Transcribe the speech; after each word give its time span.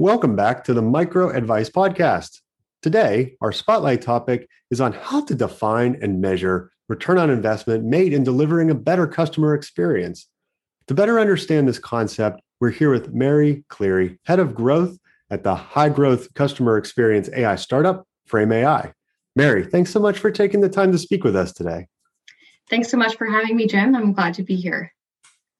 Welcome 0.00 0.36
back 0.36 0.62
to 0.62 0.74
the 0.74 0.80
Micro 0.80 1.28
Advice 1.28 1.68
Podcast. 1.68 2.38
Today, 2.82 3.34
our 3.40 3.50
spotlight 3.50 4.00
topic 4.00 4.48
is 4.70 4.80
on 4.80 4.92
how 4.92 5.24
to 5.24 5.34
define 5.34 5.98
and 6.00 6.20
measure 6.20 6.70
return 6.88 7.18
on 7.18 7.30
investment 7.30 7.82
made 7.82 8.12
in 8.12 8.22
delivering 8.22 8.70
a 8.70 8.76
better 8.76 9.08
customer 9.08 9.54
experience. 9.54 10.28
To 10.86 10.94
better 10.94 11.18
understand 11.18 11.66
this 11.66 11.80
concept, 11.80 12.40
we're 12.60 12.70
here 12.70 12.92
with 12.92 13.12
Mary 13.12 13.64
Cleary, 13.70 14.20
head 14.24 14.38
of 14.38 14.54
growth 14.54 14.96
at 15.30 15.42
the 15.42 15.56
high 15.56 15.88
growth 15.88 16.32
customer 16.34 16.78
experience 16.78 17.28
AI 17.34 17.56
startup, 17.56 18.06
Frame 18.24 18.52
AI. 18.52 18.92
Mary, 19.34 19.66
thanks 19.66 19.90
so 19.90 19.98
much 19.98 20.20
for 20.20 20.30
taking 20.30 20.60
the 20.60 20.68
time 20.68 20.92
to 20.92 20.98
speak 20.98 21.24
with 21.24 21.34
us 21.34 21.52
today. 21.52 21.88
Thanks 22.70 22.88
so 22.88 22.96
much 22.96 23.16
for 23.16 23.26
having 23.26 23.56
me, 23.56 23.66
Jim. 23.66 23.96
I'm 23.96 24.12
glad 24.12 24.34
to 24.34 24.44
be 24.44 24.54
here. 24.54 24.92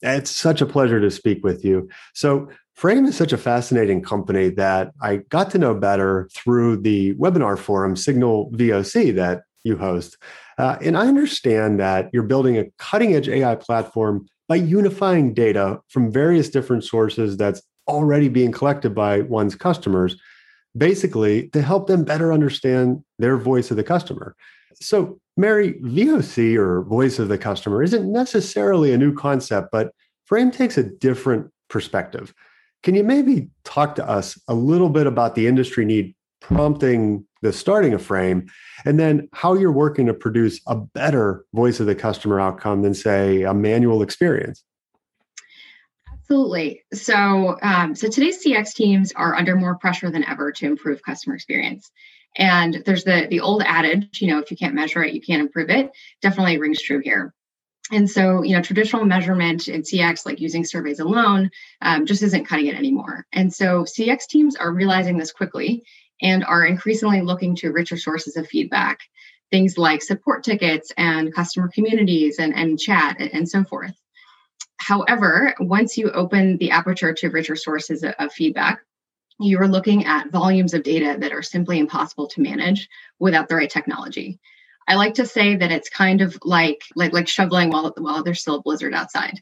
It's 0.00 0.30
such 0.30 0.60
a 0.60 0.66
pleasure 0.66 1.00
to 1.00 1.10
speak 1.10 1.42
with 1.42 1.64
you. 1.64 1.88
So, 2.14 2.48
Frame 2.78 3.06
is 3.06 3.16
such 3.16 3.32
a 3.32 3.36
fascinating 3.36 4.00
company 4.00 4.50
that 4.50 4.92
I 5.02 5.16
got 5.30 5.50
to 5.50 5.58
know 5.58 5.74
better 5.74 6.28
through 6.32 6.76
the 6.76 7.12
webinar 7.14 7.58
forum 7.58 7.96
Signal 7.96 8.52
VOC 8.52 9.16
that 9.16 9.42
you 9.64 9.76
host. 9.76 10.16
Uh, 10.58 10.76
and 10.80 10.96
I 10.96 11.08
understand 11.08 11.80
that 11.80 12.08
you're 12.12 12.22
building 12.22 12.56
a 12.56 12.66
cutting 12.78 13.16
edge 13.16 13.28
AI 13.28 13.56
platform 13.56 14.28
by 14.46 14.54
unifying 14.54 15.34
data 15.34 15.80
from 15.88 16.12
various 16.12 16.50
different 16.50 16.84
sources 16.84 17.36
that's 17.36 17.60
already 17.88 18.28
being 18.28 18.52
collected 18.52 18.94
by 18.94 19.22
one's 19.22 19.56
customers, 19.56 20.16
basically 20.76 21.48
to 21.48 21.60
help 21.60 21.88
them 21.88 22.04
better 22.04 22.32
understand 22.32 23.02
their 23.18 23.36
voice 23.36 23.72
of 23.72 23.76
the 23.76 23.82
customer. 23.82 24.36
So, 24.74 25.18
Mary, 25.36 25.74
VOC 25.82 26.54
or 26.54 26.82
voice 26.82 27.18
of 27.18 27.26
the 27.26 27.38
customer 27.38 27.82
isn't 27.82 28.12
necessarily 28.12 28.92
a 28.92 28.98
new 28.98 29.12
concept, 29.12 29.70
but 29.72 29.90
Frame 30.26 30.52
takes 30.52 30.78
a 30.78 30.84
different 30.84 31.50
perspective. 31.68 32.32
Can 32.82 32.94
you 32.94 33.02
maybe 33.02 33.48
talk 33.64 33.94
to 33.96 34.08
us 34.08 34.40
a 34.48 34.54
little 34.54 34.88
bit 34.88 35.06
about 35.06 35.34
the 35.34 35.46
industry 35.46 35.84
need 35.84 36.14
prompting 36.40 37.26
the 37.42 37.52
starting 37.52 37.94
of 37.94 38.02
Frame, 38.02 38.46
and 38.84 38.98
then 38.98 39.28
how 39.32 39.54
you're 39.54 39.72
working 39.72 40.06
to 40.06 40.14
produce 40.14 40.60
a 40.66 40.76
better 40.76 41.44
voice 41.52 41.80
of 41.80 41.86
the 41.86 41.94
customer 41.94 42.40
outcome 42.40 42.82
than, 42.82 42.94
say, 42.94 43.42
a 43.42 43.54
manual 43.54 44.02
experience? 44.02 44.64
Absolutely. 46.12 46.82
So, 46.92 47.56
um, 47.62 47.94
so 47.94 48.08
today's 48.08 48.44
CX 48.44 48.74
teams 48.74 49.12
are 49.12 49.34
under 49.34 49.56
more 49.56 49.76
pressure 49.76 50.10
than 50.10 50.24
ever 50.24 50.52
to 50.52 50.66
improve 50.66 51.02
customer 51.02 51.34
experience. 51.34 51.90
And 52.36 52.82
there's 52.84 53.04
the 53.04 53.26
the 53.30 53.40
old 53.40 53.62
adage, 53.62 54.20
you 54.20 54.28
know, 54.28 54.38
if 54.38 54.50
you 54.50 54.56
can't 54.56 54.74
measure 54.74 55.02
it, 55.02 55.14
you 55.14 55.20
can't 55.20 55.40
improve 55.40 55.70
it. 55.70 55.90
Definitely 56.20 56.58
rings 56.58 56.82
true 56.82 57.00
here. 57.02 57.34
And 57.90 58.08
so, 58.08 58.42
you 58.42 58.54
know, 58.54 58.62
traditional 58.62 59.04
measurement 59.04 59.68
in 59.68 59.82
CX, 59.82 60.26
like 60.26 60.40
using 60.40 60.64
surveys 60.64 61.00
alone, 61.00 61.50
um, 61.80 62.04
just 62.04 62.22
isn't 62.22 62.44
cutting 62.44 62.66
it 62.66 62.74
anymore. 62.74 63.26
And 63.32 63.52
so, 63.52 63.84
CX 63.84 64.26
teams 64.26 64.56
are 64.56 64.72
realizing 64.72 65.16
this 65.16 65.32
quickly 65.32 65.84
and 66.20 66.44
are 66.44 66.66
increasingly 66.66 67.22
looking 67.22 67.56
to 67.56 67.72
richer 67.72 67.96
sources 67.96 68.36
of 68.36 68.46
feedback, 68.46 69.00
things 69.50 69.78
like 69.78 70.02
support 70.02 70.44
tickets 70.44 70.92
and 70.98 71.34
customer 71.34 71.70
communities 71.72 72.38
and, 72.38 72.54
and 72.54 72.78
chat 72.78 73.16
and, 73.18 73.32
and 73.32 73.48
so 73.48 73.64
forth. 73.64 73.94
However, 74.76 75.54
once 75.58 75.96
you 75.96 76.10
open 76.10 76.58
the 76.58 76.70
aperture 76.70 77.14
to 77.14 77.30
richer 77.30 77.56
sources 77.56 78.02
of, 78.02 78.14
of 78.18 78.32
feedback, 78.32 78.80
you 79.40 79.58
are 79.60 79.68
looking 79.68 80.04
at 80.04 80.30
volumes 80.30 80.74
of 80.74 80.82
data 80.82 81.16
that 81.20 81.32
are 81.32 81.42
simply 81.42 81.78
impossible 81.78 82.26
to 82.28 82.40
manage 82.40 82.88
without 83.18 83.48
the 83.48 83.54
right 83.54 83.70
technology. 83.70 84.38
I 84.88 84.94
like 84.94 85.14
to 85.14 85.26
say 85.26 85.54
that 85.54 85.70
it's 85.70 85.90
kind 85.90 86.22
of 86.22 86.38
like 86.42 86.82
like 86.96 87.12
like 87.12 87.28
shoveling 87.28 87.70
while 87.70 87.92
while 87.98 88.24
there's 88.24 88.40
still 88.40 88.56
a 88.56 88.62
blizzard 88.62 88.94
outside. 88.94 89.40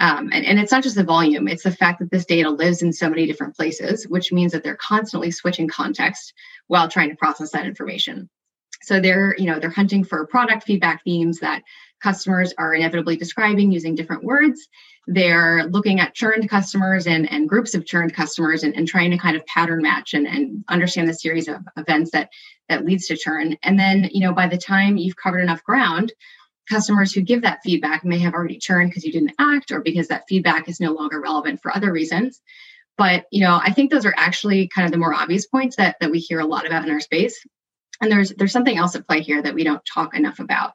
Um, 0.00 0.30
and, 0.32 0.44
and 0.44 0.60
it's 0.60 0.70
not 0.70 0.84
just 0.84 0.94
the 0.94 1.02
volume, 1.02 1.48
it's 1.48 1.64
the 1.64 1.72
fact 1.72 1.98
that 1.98 2.10
this 2.10 2.24
data 2.24 2.50
lives 2.50 2.82
in 2.82 2.92
so 2.92 3.10
many 3.10 3.26
different 3.26 3.56
places, 3.56 4.06
which 4.06 4.32
means 4.32 4.52
that 4.52 4.62
they're 4.62 4.76
constantly 4.76 5.32
switching 5.32 5.66
context 5.66 6.34
while 6.68 6.88
trying 6.88 7.10
to 7.10 7.16
process 7.16 7.50
that 7.50 7.66
information. 7.66 8.28
So 8.82 9.00
they're, 9.00 9.34
you 9.36 9.46
know, 9.46 9.58
they're 9.58 9.70
hunting 9.70 10.04
for 10.04 10.24
product 10.26 10.64
feedback 10.64 11.02
themes 11.02 11.40
that 11.40 11.62
customers 12.00 12.54
are 12.58 12.74
inevitably 12.74 13.16
describing 13.16 13.72
using 13.72 13.96
different 13.96 14.22
words. 14.22 14.68
They're 15.08 15.64
looking 15.64 15.98
at 15.98 16.14
churned 16.14 16.48
customers 16.48 17.08
and, 17.08 17.28
and 17.30 17.48
groups 17.48 17.74
of 17.74 17.84
churned 17.84 18.14
customers 18.14 18.62
and, 18.62 18.76
and 18.76 18.86
trying 18.86 19.10
to 19.10 19.18
kind 19.18 19.36
of 19.36 19.44
pattern 19.46 19.82
match 19.82 20.14
and, 20.14 20.28
and 20.28 20.64
understand 20.68 21.08
the 21.08 21.14
series 21.14 21.48
of 21.48 21.56
events 21.76 22.12
that 22.12 22.30
that 22.68 22.84
leads 22.84 23.06
to 23.06 23.16
churn. 23.16 23.56
And 23.62 23.78
then, 23.78 24.08
you 24.12 24.20
know, 24.20 24.32
by 24.32 24.46
the 24.46 24.58
time 24.58 24.96
you've 24.96 25.16
covered 25.16 25.40
enough 25.40 25.64
ground, 25.64 26.12
customers 26.68 27.12
who 27.12 27.22
give 27.22 27.42
that 27.42 27.60
feedback 27.64 28.04
may 28.04 28.18
have 28.18 28.34
already 28.34 28.58
churned 28.58 28.90
because 28.90 29.04
you 29.04 29.12
didn't 29.12 29.34
act 29.38 29.72
or 29.72 29.80
because 29.80 30.08
that 30.08 30.24
feedback 30.28 30.68
is 30.68 30.80
no 30.80 30.92
longer 30.92 31.20
relevant 31.20 31.62
for 31.62 31.74
other 31.74 31.92
reasons. 31.92 32.40
But, 32.96 33.26
you 33.30 33.42
know, 33.42 33.60
I 33.62 33.72
think 33.72 33.90
those 33.90 34.04
are 34.04 34.14
actually 34.16 34.68
kind 34.68 34.84
of 34.84 34.92
the 34.92 34.98
more 34.98 35.14
obvious 35.14 35.46
points 35.46 35.76
that, 35.76 35.96
that 36.00 36.10
we 36.10 36.18
hear 36.18 36.40
a 36.40 36.46
lot 36.46 36.66
about 36.66 36.84
in 36.84 36.90
our 36.90 37.00
space. 37.00 37.44
And 38.00 38.12
there's 38.12 38.30
there's 38.30 38.52
something 38.52 38.76
else 38.76 38.94
at 38.94 39.06
play 39.08 39.22
here 39.22 39.42
that 39.42 39.54
we 39.54 39.64
don't 39.64 39.82
talk 39.84 40.14
enough 40.14 40.38
about, 40.38 40.72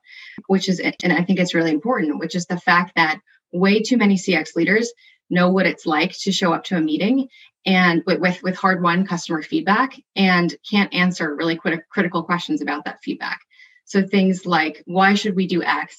which 0.47 0.67
is 0.67 0.79
and 0.81 1.13
I 1.13 1.23
think 1.23 1.39
it's 1.39 1.53
really 1.53 1.71
important, 1.71 2.19
which 2.19 2.35
is 2.35 2.47
the 2.47 2.59
fact 2.59 2.93
that 2.95 3.19
way 3.53 3.81
too 3.81 3.95
many 3.95 4.15
CX 4.15 4.55
leaders 4.55 4.91
know 5.29 5.49
what 5.49 5.65
it's 5.65 5.85
like 5.85 6.13
to 6.19 6.31
show 6.33 6.53
up 6.53 6.65
to 6.65 6.77
a 6.77 6.81
meeting 6.81 7.29
and 7.65 8.03
with 8.05 8.41
with, 8.43 8.55
hard 8.55 8.81
won 8.81 9.05
customer 9.05 9.41
feedback 9.41 9.99
and 10.15 10.55
can't 10.69 10.93
answer 10.93 11.35
really 11.35 11.55
crit- 11.55 11.87
critical 11.89 12.23
questions 12.23 12.61
about 12.61 12.85
that 12.85 13.01
feedback. 13.03 13.41
So 13.85 14.05
things 14.05 14.45
like 14.45 14.83
why 14.85 15.13
should 15.13 15.35
we 15.35 15.47
do 15.47 15.63
X? 15.63 15.97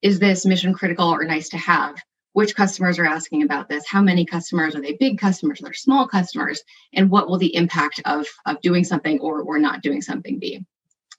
Is 0.00 0.18
this 0.18 0.46
mission 0.46 0.72
critical 0.72 1.08
or 1.08 1.24
nice 1.24 1.48
to 1.50 1.58
have? 1.58 1.96
Which 2.32 2.56
customers 2.56 2.98
are 2.98 3.04
asking 3.04 3.42
about 3.42 3.68
this? 3.68 3.86
How 3.86 4.00
many 4.00 4.24
customers 4.24 4.74
are 4.74 4.80
they 4.80 4.94
big 4.94 5.18
customers? 5.18 5.60
Are 5.60 5.66
they 5.66 5.72
small 5.74 6.08
customers? 6.08 6.62
And 6.94 7.10
what 7.10 7.28
will 7.28 7.38
the 7.38 7.54
impact 7.54 8.00
of, 8.06 8.26
of 8.46 8.60
doing 8.62 8.84
something 8.84 9.20
or, 9.20 9.42
or 9.42 9.58
not 9.58 9.82
doing 9.82 10.00
something 10.00 10.38
be? 10.38 10.64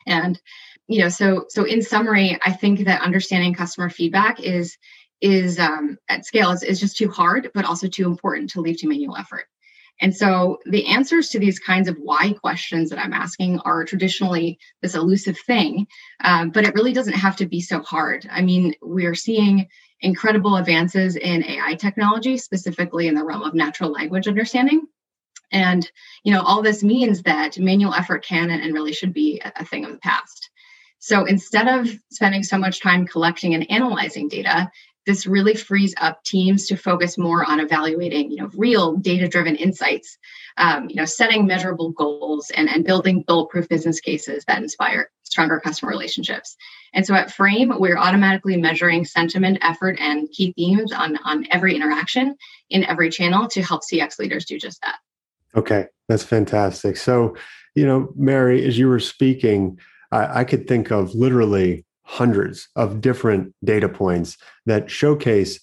And 0.08 0.42
you 0.88 1.00
know, 1.00 1.10
so 1.10 1.46
so 1.50 1.64
in 1.64 1.82
summary, 1.82 2.38
I 2.46 2.52
think 2.52 2.86
that 2.86 3.02
understanding 3.02 3.54
customer 3.54 3.90
feedback 3.90 4.42
is 4.42 4.78
is 5.22 5.58
um, 5.58 5.98
at 6.10 6.26
scale 6.26 6.52
is, 6.52 6.64
is 6.64 6.80
just 6.80 6.98
too 6.98 7.10
hard, 7.10 7.52
but 7.54 7.64
also 7.64 7.88
too 7.88 8.06
important 8.06 8.50
to 8.50 8.62
leave 8.62 8.78
to 8.78 8.88
manual 8.88 9.16
effort. 9.16 9.46
And 10.02 10.16
so 10.16 10.60
the 10.66 10.88
answers 10.88 11.30
to 11.30 11.40
these 11.40 11.60
kinds 11.60 11.88
of 11.88 11.98
why 11.98 12.34
questions 12.34 12.90
that 12.90 13.00
I'm 13.00 13.14
asking 13.14 13.60
are 13.60 13.86
traditionally 13.86 14.60
this 14.82 14.96
elusive 14.96 15.38
thing, 15.46 15.88
um, 16.24 16.50
but 16.50 16.66
it 16.66 16.74
really 16.74 16.94
doesn't 16.94 17.14
have 17.14 17.36
to 17.38 17.46
be 17.46 17.62
so 17.62 17.80
hard. 17.82 18.28
I 18.30 18.42
mean, 18.42 18.74
we're 18.82 19.16
seeing 19.16 19.68
incredible 20.02 20.58
advances 20.58 21.16
in 21.16 21.46
AI 21.46 21.76
technology, 21.76 22.38
specifically 22.38 23.08
in 23.08 23.16
the 23.16 23.24
realm 23.24 23.44
of 23.44 23.54
natural 23.54 23.92
language 23.92 24.28
understanding. 24.28 24.88
And 25.52 25.90
you 26.24 26.34
know, 26.34 26.42
all 26.42 26.62
this 26.62 26.84
means 26.84 27.22
that 27.24 27.60
manual 27.60 27.94
effort 27.94 28.26
can 28.26 28.50
and 28.50 28.74
really 28.74 28.94
should 28.94 29.14
be 29.14 29.42
a 29.44 29.64
thing 29.64 29.86
of 29.86 29.92
the 29.92 30.00
past. 30.00 30.50
So 31.00 31.26
instead 31.26 31.68
of 31.68 31.90
spending 32.12 32.44
so 32.44 32.58
much 32.58 32.82
time 32.82 33.06
collecting 33.06 33.54
and 33.54 33.70
analyzing 33.70 34.30
data, 34.30 34.72
this 35.06 35.26
really 35.26 35.56
frees 35.56 35.94
up 36.00 36.24
teams 36.24 36.68
to 36.68 36.78
focus 36.78 37.18
more 37.18 37.44
on 37.50 37.60
evaluating 37.60 38.32
you 38.32 38.38
know 38.38 38.50
real 38.56 38.96
data 38.98 39.28
driven 39.28 39.56
insights 39.56 40.18
um, 40.58 40.90
you 40.90 40.96
know 40.96 41.06
setting 41.06 41.46
measurable 41.46 41.92
goals 41.92 42.50
and, 42.52 42.70
and 42.70 42.86
building 42.86 43.24
bulletproof 43.28 43.68
business 43.70 44.00
cases 44.00 44.44
that 44.46 44.62
inspire 44.62 45.10
stronger 45.24 45.60
customer 45.60 45.90
relationships. 45.90 46.56
And 46.94 47.06
so 47.06 47.16
at 47.16 47.32
frame 47.32 47.74
we're 47.80 47.98
automatically 47.98 48.56
measuring 48.58 49.04
sentiment 49.04 49.58
effort 49.62 49.98
and 50.00 50.30
key 50.30 50.54
themes 50.56 50.92
on 50.92 51.18
on 51.24 51.48
every 51.52 51.76
interaction 51.76 52.36
in 52.70 52.84
every 52.84 53.10
channel 53.10 53.48
to 53.50 53.62
help 53.62 53.82
cx 53.82 54.20
leaders 54.20 54.46
do 54.46 54.60
just 54.60 54.82
that. 54.82 54.98
Okay 55.56 55.88
that's 56.08 56.24
fantastic. 56.24 56.98
So 56.98 57.36
you 57.76 57.86
know 57.86 58.14
mary 58.16 58.64
as 58.66 58.78
you 58.78 58.88
were 58.88 59.00
speaking 59.00 59.80
I, 60.12 60.42
I 60.42 60.44
could 60.44 60.68
think 60.68 60.92
of 60.92 61.16
literally 61.16 61.86
hundreds 62.04 62.68
of 62.76 63.02
different 63.02 63.54
data 63.64 63.90
points 63.90 64.38
that 64.66 64.90
showcase 64.90 65.60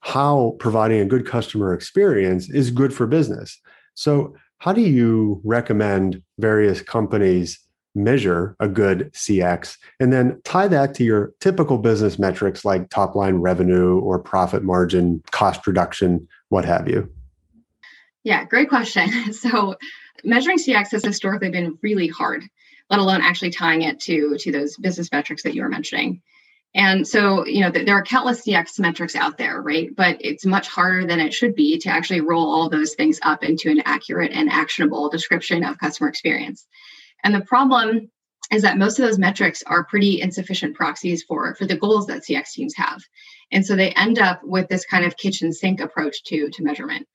how 0.00 0.54
providing 0.58 1.00
a 1.00 1.06
good 1.06 1.26
customer 1.26 1.72
experience 1.72 2.50
is 2.50 2.70
good 2.70 2.92
for 2.92 3.06
business. 3.06 3.58
So, 3.94 4.34
how 4.58 4.72
do 4.72 4.80
you 4.80 5.40
recommend 5.44 6.22
various 6.38 6.80
companies 6.80 7.58
measure 7.94 8.56
a 8.60 8.68
good 8.68 9.12
CX 9.12 9.76
and 10.00 10.12
then 10.12 10.40
tie 10.44 10.68
that 10.68 10.94
to 10.94 11.04
your 11.04 11.32
typical 11.40 11.78
business 11.78 12.18
metrics 12.18 12.64
like 12.64 12.90
top 12.90 13.14
line 13.14 13.36
revenue 13.36 13.98
or 14.00 14.18
profit 14.18 14.64
margin, 14.64 15.22
cost 15.30 15.66
reduction, 15.66 16.26
what 16.48 16.64
have 16.64 16.88
you? 16.88 17.08
Yeah, 18.24 18.44
great 18.44 18.68
question. 18.68 19.10
So, 19.32 19.76
measuring 20.24 20.58
CX 20.58 20.90
has 20.92 21.04
historically 21.04 21.50
been 21.50 21.78
really 21.82 22.08
hard 22.08 22.44
let 22.90 23.00
alone 23.00 23.20
actually 23.22 23.50
tying 23.50 23.82
it 23.82 24.00
to 24.00 24.36
to 24.38 24.52
those 24.52 24.76
business 24.76 25.10
metrics 25.12 25.42
that 25.42 25.54
you 25.54 25.62
were 25.62 25.68
mentioning. 25.68 26.22
And 26.76 27.06
so, 27.06 27.46
you 27.46 27.60
know, 27.60 27.70
there 27.70 27.94
are 27.94 28.02
countless 28.02 28.44
CX 28.44 28.80
metrics 28.80 29.14
out 29.14 29.38
there, 29.38 29.62
right? 29.62 29.94
But 29.94 30.16
it's 30.20 30.44
much 30.44 30.66
harder 30.66 31.06
than 31.06 31.20
it 31.20 31.32
should 31.32 31.54
be 31.54 31.78
to 31.78 31.88
actually 31.88 32.20
roll 32.20 32.52
all 32.52 32.68
those 32.68 32.94
things 32.94 33.20
up 33.22 33.44
into 33.44 33.70
an 33.70 33.82
accurate 33.84 34.32
and 34.32 34.50
actionable 34.50 35.08
description 35.08 35.64
of 35.64 35.78
customer 35.78 36.08
experience. 36.08 36.66
And 37.22 37.32
the 37.32 37.42
problem 37.42 38.10
is 38.52 38.62
that 38.62 38.76
most 38.76 38.98
of 38.98 39.06
those 39.06 39.20
metrics 39.20 39.62
are 39.62 39.84
pretty 39.84 40.20
insufficient 40.20 40.74
proxies 40.74 41.22
for, 41.22 41.54
for 41.54 41.64
the 41.64 41.76
goals 41.76 42.08
that 42.08 42.24
CX 42.24 42.50
teams 42.50 42.74
have. 42.74 43.00
And 43.52 43.64
so 43.64 43.76
they 43.76 43.90
end 43.90 44.18
up 44.18 44.40
with 44.42 44.68
this 44.68 44.84
kind 44.84 45.04
of 45.04 45.16
kitchen 45.16 45.52
sink 45.52 45.80
approach 45.80 46.24
to, 46.24 46.50
to 46.50 46.62
measurement. 46.64 47.06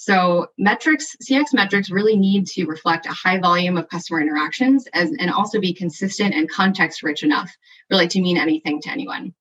So 0.00 0.46
metrics, 0.56 1.14
CX 1.22 1.52
metrics 1.52 1.90
really 1.90 2.16
need 2.16 2.46
to 2.46 2.64
reflect 2.64 3.04
a 3.04 3.10
high 3.10 3.38
volume 3.38 3.76
of 3.76 3.90
customer 3.90 4.18
interactions 4.18 4.86
as, 4.94 5.10
and 5.10 5.30
also 5.30 5.60
be 5.60 5.74
consistent 5.74 6.34
and 6.34 6.48
context 6.48 7.02
rich 7.02 7.22
enough 7.22 7.54
really 7.90 8.08
to 8.08 8.22
mean 8.22 8.38
anything 8.38 8.80
to 8.80 8.90
anyone. 8.90 9.34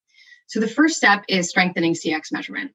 So 0.48 0.60
the 0.60 0.68
first 0.68 0.98
step 0.98 1.24
is 1.30 1.48
strengthening 1.48 1.94
CX 1.94 2.34
measurement. 2.34 2.74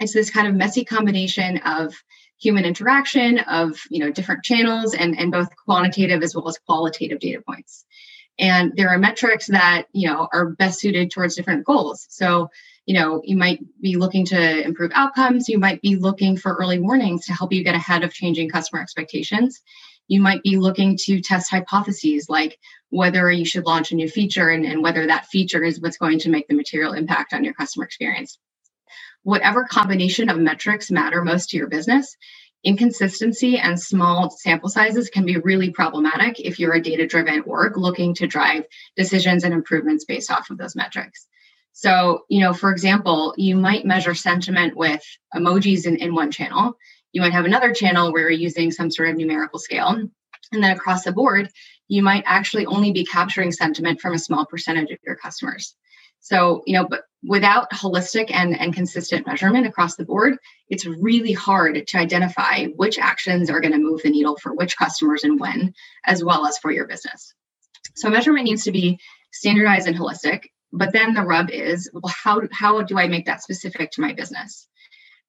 It's 0.00 0.14
this 0.14 0.30
kind 0.30 0.48
of 0.48 0.54
messy 0.54 0.86
combination 0.86 1.58
of 1.58 1.94
human 2.40 2.64
interaction 2.64 3.40
of 3.40 3.78
you 3.90 3.98
know 3.98 4.10
different 4.10 4.42
channels 4.42 4.94
and, 4.94 5.18
and 5.18 5.30
both 5.30 5.54
quantitative 5.66 6.22
as 6.22 6.34
well 6.34 6.48
as 6.48 6.56
qualitative 6.64 7.18
data 7.18 7.42
points 7.46 7.84
and 8.38 8.72
there 8.76 8.90
are 8.90 8.98
metrics 8.98 9.48
that 9.48 9.86
you 9.92 10.08
know 10.08 10.28
are 10.32 10.50
best 10.50 10.78
suited 10.78 11.10
towards 11.10 11.34
different 11.34 11.66
goals 11.66 12.06
so 12.08 12.48
you 12.88 12.94
know 12.94 13.20
you 13.24 13.36
might 13.36 13.60
be 13.80 13.96
looking 13.96 14.24
to 14.26 14.64
improve 14.64 14.90
outcomes 14.94 15.48
you 15.48 15.58
might 15.58 15.80
be 15.82 15.96
looking 15.96 16.36
for 16.36 16.54
early 16.54 16.78
warnings 16.78 17.26
to 17.26 17.32
help 17.32 17.52
you 17.52 17.62
get 17.62 17.74
ahead 17.74 18.02
of 18.02 18.12
changing 18.12 18.48
customer 18.50 18.80
expectations 18.82 19.62
you 20.08 20.22
might 20.22 20.42
be 20.42 20.56
looking 20.56 20.96
to 20.96 21.20
test 21.20 21.50
hypotheses 21.50 22.28
like 22.28 22.58
whether 22.88 23.30
you 23.30 23.44
should 23.44 23.66
launch 23.66 23.92
a 23.92 23.94
new 23.94 24.08
feature 24.08 24.48
and, 24.48 24.64
and 24.64 24.82
whether 24.82 25.06
that 25.06 25.26
feature 25.26 25.62
is 25.62 25.80
what's 25.80 25.98
going 25.98 26.18
to 26.18 26.30
make 26.30 26.48
the 26.48 26.54
material 26.54 26.94
impact 26.94 27.34
on 27.34 27.44
your 27.44 27.54
customer 27.54 27.84
experience 27.84 28.38
whatever 29.22 29.64
combination 29.64 30.30
of 30.30 30.38
metrics 30.38 30.90
matter 30.90 31.22
most 31.22 31.50
to 31.50 31.56
your 31.58 31.68
business, 31.68 32.16
inconsistency 32.64 33.58
and 33.58 33.80
small 33.80 34.30
sample 34.30 34.68
sizes 34.68 35.10
can 35.10 35.24
be 35.24 35.36
really 35.36 35.70
problematic 35.70 36.40
if 36.40 36.58
you're 36.58 36.74
a 36.74 36.82
data 36.82 37.06
driven 37.06 37.42
org 37.42 37.76
looking 37.76 38.14
to 38.14 38.26
drive 38.26 38.64
decisions 38.96 39.44
and 39.44 39.54
improvements 39.54 40.04
based 40.04 40.30
off 40.30 40.50
of 40.50 40.58
those 40.58 40.74
metrics. 40.74 41.26
So, 41.80 42.24
you 42.28 42.40
know, 42.40 42.52
for 42.52 42.72
example, 42.72 43.34
you 43.36 43.54
might 43.54 43.86
measure 43.86 44.12
sentiment 44.12 44.76
with 44.76 45.00
emojis 45.32 45.86
in, 45.86 45.94
in 45.98 46.12
one 46.12 46.32
channel. 46.32 46.76
You 47.12 47.20
might 47.20 47.32
have 47.32 47.44
another 47.44 47.72
channel 47.72 48.12
where 48.12 48.22
you're 48.22 48.40
using 48.40 48.72
some 48.72 48.90
sort 48.90 49.10
of 49.10 49.16
numerical 49.16 49.60
scale. 49.60 49.90
And 49.90 50.10
then 50.64 50.72
across 50.76 51.04
the 51.04 51.12
board, 51.12 51.48
you 51.86 52.02
might 52.02 52.24
actually 52.26 52.66
only 52.66 52.90
be 52.90 53.04
capturing 53.04 53.52
sentiment 53.52 54.00
from 54.00 54.12
a 54.12 54.18
small 54.18 54.44
percentage 54.44 54.90
of 54.90 54.98
your 55.06 55.14
customers. 55.14 55.76
So, 56.18 56.64
you 56.66 56.72
know, 56.72 56.84
but 56.84 57.02
without 57.22 57.70
holistic 57.70 58.32
and, 58.32 58.58
and 58.58 58.74
consistent 58.74 59.28
measurement 59.28 59.68
across 59.68 59.94
the 59.94 60.04
board, 60.04 60.36
it's 60.68 60.84
really 60.84 61.32
hard 61.32 61.86
to 61.86 61.96
identify 61.96 62.64
which 62.74 62.98
actions 62.98 63.50
are 63.50 63.60
going 63.60 63.72
to 63.72 63.78
move 63.78 64.02
the 64.02 64.10
needle 64.10 64.36
for 64.42 64.52
which 64.52 64.76
customers 64.76 65.22
and 65.22 65.38
when, 65.38 65.72
as 66.04 66.24
well 66.24 66.44
as 66.44 66.58
for 66.58 66.72
your 66.72 66.88
business. 66.88 67.34
So, 67.94 68.10
measurement 68.10 68.46
needs 68.46 68.64
to 68.64 68.72
be 68.72 68.98
standardized 69.30 69.86
and 69.86 69.96
holistic. 69.96 70.46
But 70.72 70.92
then 70.92 71.14
the 71.14 71.22
rub 71.22 71.50
is, 71.50 71.90
well, 71.92 72.12
how, 72.14 72.42
how 72.52 72.82
do 72.82 72.98
I 72.98 73.08
make 73.08 73.26
that 73.26 73.42
specific 73.42 73.90
to 73.92 74.00
my 74.00 74.12
business? 74.12 74.68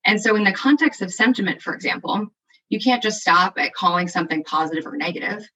And 0.05 0.21
so, 0.21 0.35
in 0.35 0.43
the 0.43 0.51
context 0.51 1.01
of 1.01 1.13
sentiment, 1.13 1.61
for 1.61 1.73
example, 1.73 2.27
you 2.69 2.79
can't 2.79 3.03
just 3.03 3.21
stop 3.21 3.53
at 3.57 3.73
calling 3.73 4.07
something 4.07 4.43
positive 4.43 4.85
or 4.85 4.95
negative. 4.95 5.47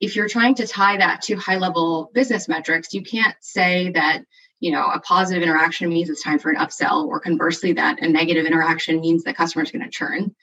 If 0.00 0.14
you're 0.14 0.28
trying 0.28 0.54
to 0.56 0.66
tie 0.66 0.98
that 0.98 1.22
to 1.22 1.36
high 1.36 1.58
level 1.58 2.10
business 2.14 2.48
metrics, 2.48 2.94
you 2.94 3.02
can't 3.02 3.34
say 3.40 3.90
that 3.92 4.22
you 4.60 4.72
know 4.72 4.84
a 4.86 5.00
positive 5.00 5.42
interaction 5.42 5.88
means 5.88 6.10
it's 6.10 6.22
time 6.22 6.38
for 6.38 6.50
an 6.50 6.56
upsell 6.56 7.06
or 7.06 7.20
conversely 7.20 7.72
that 7.74 8.02
a 8.02 8.08
negative 8.08 8.46
interaction 8.46 9.00
means 9.00 9.22
the 9.22 9.34
customer 9.34 9.64
is 9.64 9.70
going 9.70 9.84
to 9.84 9.90
churn 9.90 10.34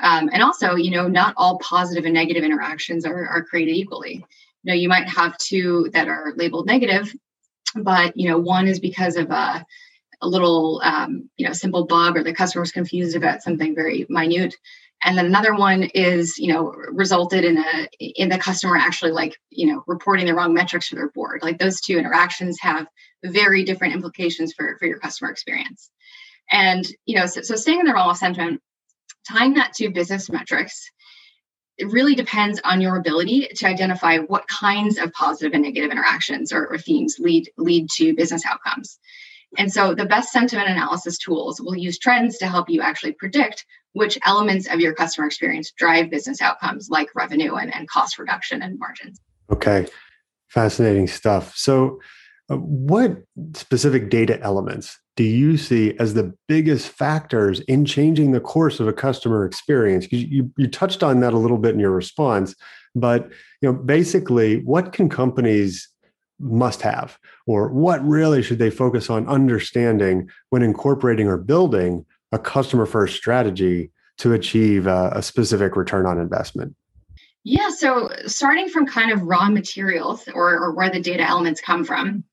um, 0.00 0.28
and 0.32 0.42
also 0.42 0.74
you 0.74 0.90
know 0.90 1.08
not 1.08 1.34
all 1.36 1.58
positive 1.58 2.04
and 2.04 2.14
negative 2.14 2.44
interactions 2.44 3.04
are, 3.04 3.28
are 3.28 3.44
created 3.44 3.76
equally 3.76 4.14
you 4.14 4.24
know 4.64 4.74
you 4.74 4.88
might 4.88 5.08
have 5.08 5.36
two 5.38 5.88
that 5.92 6.08
are 6.08 6.32
labeled 6.36 6.66
negative 6.66 7.14
but 7.74 8.16
you 8.16 8.28
know 8.28 8.38
one 8.38 8.66
is 8.66 8.80
because 8.80 9.16
of 9.16 9.30
a, 9.30 9.64
a 10.20 10.28
little 10.28 10.80
um, 10.84 11.30
you 11.36 11.46
know 11.46 11.52
simple 11.52 11.86
bug 11.86 12.16
or 12.16 12.22
the 12.22 12.34
customer 12.34 12.64
is 12.64 12.72
confused 12.72 13.16
about 13.16 13.42
something 13.42 13.74
very 13.74 14.06
minute. 14.08 14.54
And 15.02 15.16
then 15.16 15.24
another 15.24 15.54
one 15.54 15.84
is 15.94 16.38
you 16.38 16.52
know 16.52 16.74
resulted 16.92 17.44
in 17.44 17.58
a 17.58 17.88
in 18.00 18.28
the 18.28 18.38
customer 18.38 18.76
actually 18.76 19.12
like 19.12 19.36
you 19.50 19.72
know 19.72 19.82
reporting 19.86 20.26
the 20.26 20.34
wrong 20.34 20.54
metrics 20.54 20.88
to 20.90 20.96
their 20.96 21.10
board. 21.10 21.40
Like 21.42 21.58
those 21.58 21.80
two 21.80 21.98
interactions 21.98 22.58
have 22.60 22.86
very 23.24 23.64
different 23.64 23.94
implications 23.94 24.52
for 24.52 24.76
for 24.78 24.86
your 24.86 24.98
customer 24.98 25.30
experience. 25.30 25.90
And 26.50 26.86
you 27.06 27.18
know 27.18 27.26
so, 27.26 27.42
so 27.42 27.56
staying 27.56 27.80
in 27.80 27.86
the 27.86 27.94
realm 27.94 28.10
of 28.10 28.16
sentiment 28.16 28.60
tying 29.28 29.54
that 29.54 29.72
to 29.74 29.90
business 29.90 30.30
metrics 30.30 30.90
it 31.80 31.90
really 31.90 32.14
depends 32.14 32.60
on 32.62 32.80
your 32.80 32.96
ability 32.96 33.48
to 33.56 33.66
identify 33.66 34.18
what 34.18 34.46
kinds 34.48 34.98
of 34.98 35.12
positive 35.12 35.52
and 35.54 35.62
negative 35.62 35.90
interactions 35.90 36.52
or, 36.52 36.66
or 36.66 36.78
themes 36.78 37.16
lead 37.18 37.50
lead 37.56 37.88
to 37.90 38.14
business 38.14 38.44
outcomes 38.46 38.98
and 39.58 39.72
so 39.72 39.94
the 39.94 40.04
best 40.04 40.32
sentiment 40.32 40.68
analysis 40.68 41.18
tools 41.18 41.60
will 41.60 41.76
use 41.76 41.98
trends 41.98 42.38
to 42.38 42.46
help 42.46 42.70
you 42.70 42.82
actually 42.82 43.12
predict 43.12 43.66
which 43.92 44.18
elements 44.24 44.68
of 44.68 44.80
your 44.80 44.94
customer 44.94 45.26
experience 45.26 45.72
drive 45.72 46.10
business 46.10 46.40
outcomes 46.40 46.88
like 46.90 47.08
revenue 47.14 47.54
and, 47.54 47.74
and 47.74 47.88
cost 47.88 48.18
reduction 48.18 48.62
and 48.62 48.78
margins. 48.78 49.18
Okay, 49.50 49.86
fascinating 50.48 51.08
stuff. 51.08 51.56
So, 51.56 52.00
uh, 52.48 52.56
what 52.56 53.16
specific 53.54 54.10
data 54.10 54.40
elements 54.40 54.98
do 55.20 55.26
you 55.26 55.58
see 55.58 55.94
as 55.98 56.14
the 56.14 56.32
biggest 56.48 56.88
factors 56.88 57.60
in 57.60 57.84
changing 57.84 58.32
the 58.32 58.40
course 58.40 58.80
of 58.80 58.88
a 58.88 58.92
customer 58.94 59.44
experience? 59.44 60.10
You, 60.10 60.18
you, 60.18 60.52
you 60.56 60.66
touched 60.66 61.02
on 61.02 61.20
that 61.20 61.34
a 61.34 61.36
little 61.36 61.58
bit 61.58 61.74
in 61.74 61.78
your 61.78 61.90
response, 61.90 62.54
but 62.94 63.28
you 63.60 63.70
know, 63.70 63.74
basically, 63.74 64.62
what 64.64 64.94
can 64.94 65.10
companies 65.10 65.90
must 66.38 66.80
have, 66.80 67.18
or 67.46 67.68
what 67.68 68.02
really 68.02 68.40
should 68.40 68.58
they 68.58 68.70
focus 68.70 69.10
on 69.10 69.28
understanding 69.28 70.30
when 70.48 70.62
incorporating 70.62 71.28
or 71.28 71.36
building 71.36 72.06
a 72.32 72.38
customer 72.38 72.86
first 72.86 73.14
strategy 73.14 73.90
to 74.16 74.32
achieve 74.32 74.86
a, 74.86 75.12
a 75.14 75.22
specific 75.22 75.76
return 75.76 76.06
on 76.06 76.18
investment? 76.18 76.74
Yeah, 77.44 77.68
so 77.68 78.08
starting 78.24 78.70
from 78.70 78.86
kind 78.86 79.12
of 79.12 79.20
raw 79.20 79.50
materials 79.50 80.26
or, 80.32 80.58
or 80.58 80.72
where 80.72 80.88
the 80.88 81.00
data 81.00 81.28
elements 81.28 81.60
come 81.60 81.84
from, 81.84 82.24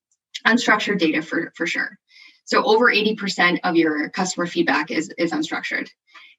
unstructured 0.45 0.99
data 0.99 1.21
for, 1.21 1.51
for 1.53 1.67
sure. 1.67 1.99
So 2.47 2.63
over 2.63 2.85
80% 2.85 3.59
of 3.65 3.75
your 3.75 4.09
customer 4.09 4.47
feedback 4.47 4.89
is, 4.89 5.13
is 5.17 5.31
unstructured. 5.31 5.89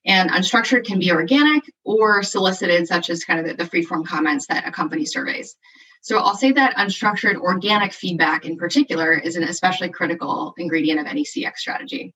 And 0.06 0.30
unstructured 0.30 0.86
can 0.86 0.98
be 0.98 1.12
organic 1.12 1.64
or 1.84 2.22
solicited, 2.22 2.88
such 2.88 3.10
as 3.10 3.24
kind 3.24 3.40
of 3.40 3.46
the, 3.46 3.62
the 3.62 3.68
free-form 3.68 4.06
comments 4.06 4.46
that 4.46 4.66
accompany 4.66 5.04
surveys. 5.04 5.54
So 6.00 6.18
I'll 6.18 6.34
say 6.34 6.52
that 6.52 6.76
unstructured 6.76 7.36
organic 7.36 7.92
feedback 7.92 8.46
in 8.46 8.56
particular 8.56 9.12
is 9.12 9.36
an 9.36 9.42
especially 9.42 9.90
critical 9.90 10.54
ingredient 10.56 10.98
of 10.98 11.06
any 11.06 11.24
CX 11.24 11.56
strategy. 11.58 12.14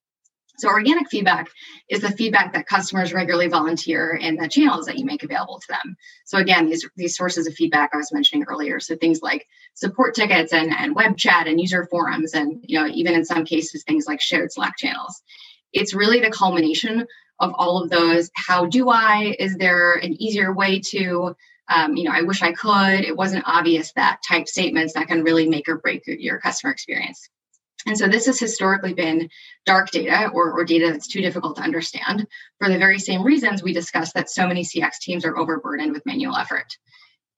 So 0.58 0.68
organic 0.68 1.10
feedback 1.10 1.50
is 1.90 2.00
the 2.00 2.10
feedback 2.10 2.54
that 2.54 2.66
customers 2.66 3.12
regularly 3.12 3.48
volunteer 3.48 4.14
in 4.14 4.36
the 4.36 4.48
channels 4.48 4.86
that 4.86 4.98
you 4.98 5.04
make 5.04 5.22
available 5.22 5.58
to 5.60 5.66
them. 5.68 5.96
So 6.24 6.38
again, 6.38 6.66
these, 6.66 6.88
these 6.96 7.16
sources 7.16 7.46
of 7.46 7.54
feedback 7.54 7.90
I 7.92 7.98
was 7.98 8.12
mentioning 8.12 8.46
earlier. 8.48 8.80
So 8.80 8.96
things 8.96 9.20
like 9.22 9.46
support 9.74 10.14
tickets 10.14 10.52
and, 10.52 10.72
and 10.72 10.94
web 10.94 11.16
chat 11.16 11.46
and 11.46 11.60
user 11.60 11.86
forums 11.90 12.34
and 12.34 12.62
you 12.62 12.78
know 12.78 12.86
even 12.86 13.14
in 13.14 13.24
some 13.24 13.44
cases 13.44 13.84
things 13.84 14.06
like 14.06 14.20
shared 14.20 14.52
Slack 14.52 14.76
channels. 14.76 15.22
It's 15.72 15.94
really 15.94 16.20
the 16.20 16.30
culmination 16.30 17.06
of 17.40 17.52
all 17.54 17.82
of 17.82 17.90
those. 17.90 18.30
How 18.34 18.66
do 18.66 18.90
I? 18.90 19.34
Is 19.38 19.56
there 19.56 19.94
an 19.94 20.20
easier 20.22 20.52
way 20.52 20.80
to? 20.90 21.34
Um, 21.68 21.96
you 21.96 22.04
know, 22.04 22.10
I 22.12 22.22
wish 22.22 22.42
I 22.42 22.52
could. 22.52 23.04
It 23.04 23.16
wasn't 23.16 23.44
obvious 23.46 23.92
that 23.92 24.20
type 24.26 24.48
statements 24.48 24.94
that 24.94 25.06
can 25.06 25.22
really 25.22 25.48
make 25.48 25.68
or 25.68 25.78
break 25.78 26.02
your 26.06 26.38
customer 26.38 26.72
experience. 26.72 27.30
And 27.86 27.98
so 27.98 28.08
this 28.08 28.26
has 28.26 28.38
historically 28.38 28.94
been 28.94 29.28
dark 29.66 29.90
data 29.90 30.28
or, 30.32 30.52
or, 30.52 30.64
data 30.64 30.90
that's 30.90 31.08
too 31.08 31.20
difficult 31.20 31.56
to 31.56 31.62
understand 31.62 32.26
for 32.58 32.68
the 32.68 32.78
very 32.78 32.98
same 32.98 33.24
reasons 33.24 33.62
we 33.62 33.72
discussed 33.72 34.14
that 34.14 34.30
so 34.30 34.46
many 34.46 34.62
CX 34.62 34.98
teams 35.00 35.24
are 35.24 35.36
overburdened 35.36 35.92
with 35.92 36.06
manual 36.06 36.36
effort. 36.36 36.76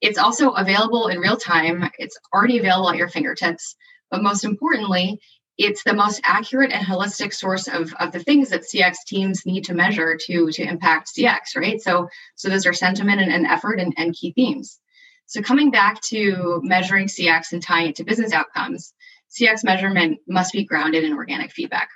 It's 0.04 0.18
also 0.18 0.50
available 0.50 1.08
in 1.08 1.18
real 1.18 1.38
time, 1.38 1.90
it's 1.99 2.18
already 2.30 2.58
available 2.58 2.90
at 2.90 2.99
your 2.99 3.08
fingertips, 3.08 3.75
but 4.11 4.23
most 4.23 4.44
importantly, 4.44 5.18
it's 5.56 5.82
the 5.82 5.94
most 5.94 6.20
accurate 6.25 6.73
and 6.73 6.87
holistic 6.87 7.32
source 7.32 7.68
of, 7.68 7.94
of 7.94 8.12
the 8.12 8.18
things 8.23 8.50
that 8.50 8.64
CX 8.64 8.96
teams 9.06 9.46
need 9.46 9.64
to 9.64 9.73
measure 9.73 10.18
to, 10.26 10.50
to 10.50 10.62
impact 10.62 11.08
CX, 11.16 11.56
right? 11.56 11.80
So, 11.80 12.08
so 12.34 12.50
those 12.50 12.66
are 12.66 12.75
sentiment 12.75 13.23
and, 13.23 13.32
and 13.32 13.46
effort 13.46 13.80
and, 13.80 13.94
and 13.96 14.14
key 14.14 14.32
themes. 14.32 14.78
So 15.25 15.40
coming 15.40 15.70
back 15.70 16.02
to 16.11 16.61
measuring 16.62 17.06
CX 17.06 17.52
and 17.52 17.62
tying 17.62 17.88
it 17.88 17.96
to 17.96 18.04
business 18.04 18.34
outcomes, 18.34 18.92
CX 19.30 19.64
measurement 19.64 20.18
must 20.28 20.52
be 20.52 20.66
grounded 20.66 21.04
in 21.04 21.14
organic 21.14 21.50
feedback. 21.50 21.88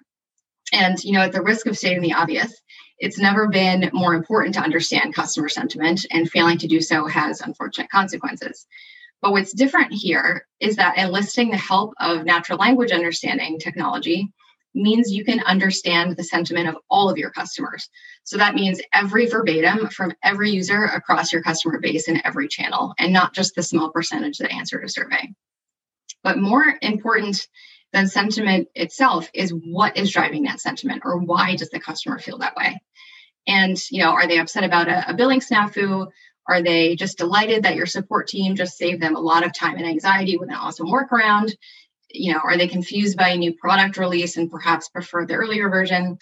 And, 0.72 0.96
you 1.04 1.12
know, 1.12 1.20
at 1.20 1.32
the 1.32 1.42
risk 1.42 1.66
of 1.66 1.76
stating 1.76 2.00
the 2.00 2.14
obvious, 2.14 2.58
it's 2.98 3.18
never 3.18 3.48
been 3.48 3.90
more 3.92 4.14
important 4.14 4.54
to 4.54 4.60
understand 4.60 5.14
customer 5.14 5.48
sentiment, 5.48 6.04
and 6.10 6.30
failing 6.30 6.58
to 6.58 6.66
do 6.66 6.80
so 6.80 7.06
has 7.06 7.40
unfortunate 7.40 7.90
consequences. 7.90 8.66
But 9.20 9.32
what's 9.32 9.52
different 9.52 9.92
here 9.92 10.46
is 10.60 10.76
that 10.76 10.96
enlisting 10.96 11.50
the 11.50 11.56
help 11.56 11.94
of 12.00 12.24
natural 12.24 12.58
language 12.58 12.92
understanding 12.92 13.58
technology 13.58 14.32
means 14.74 15.12
you 15.12 15.24
can 15.24 15.40
understand 15.40 16.16
the 16.16 16.24
sentiment 16.24 16.68
of 16.68 16.76
all 16.90 17.10
of 17.10 17.18
your 17.18 17.30
customers. 17.30 17.88
So 18.24 18.36
that 18.36 18.54
means 18.54 18.80
every 18.92 19.26
verbatim 19.26 19.88
from 19.88 20.12
every 20.22 20.50
user 20.50 20.84
across 20.84 21.32
your 21.32 21.42
customer 21.42 21.80
base 21.80 22.08
in 22.08 22.24
every 22.24 22.48
channel, 22.48 22.94
and 22.98 23.12
not 23.12 23.34
just 23.34 23.54
the 23.54 23.62
small 23.62 23.90
percentage 23.90 24.38
that 24.38 24.52
answered 24.52 24.84
a 24.84 24.88
survey. 24.88 25.32
But 26.22 26.38
more 26.38 26.78
important 26.82 27.48
than 27.92 28.06
sentiment 28.06 28.68
itself 28.74 29.30
is 29.32 29.50
what 29.50 29.96
is 29.96 30.10
driving 30.10 30.44
that 30.44 30.60
sentiment 30.60 31.02
or 31.04 31.18
why 31.18 31.56
does 31.56 31.70
the 31.70 31.80
customer 31.80 32.18
feel 32.18 32.38
that 32.38 32.56
way? 32.56 32.80
And, 33.46 33.78
you 33.90 34.02
know, 34.02 34.10
are 34.10 34.26
they 34.26 34.38
upset 34.38 34.64
about 34.64 34.88
a, 34.88 35.10
a 35.10 35.14
billing 35.14 35.40
snafu? 35.40 36.08
Are 36.46 36.62
they 36.62 36.96
just 36.96 37.18
delighted 37.18 37.62
that 37.62 37.76
your 37.76 37.86
support 37.86 38.28
team 38.28 38.56
just 38.56 38.76
saved 38.76 39.02
them 39.02 39.16
a 39.16 39.20
lot 39.20 39.44
of 39.44 39.54
time 39.54 39.76
and 39.76 39.86
anxiety 39.86 40.36
with 40.36 40.50
an 40.50 40.54
awesome 40.54 40.88
workaround? 40.88 41.54
You 42.10 42.32
know, 42.32 42.40
are 42.40 42.56
they 42.56 42.68
confused 42.68 43.16
by 43.16 43.30
a 43.30 43.36
new 43.36 43.54
product 43.54 43.96
release 43.98 44.36
and 44.36 44.50
perhaps 44.50 44.88
prefer 44.88 45.26
the 45.26 45.34
earlier 45.34 45.68
version? 45.68 46.18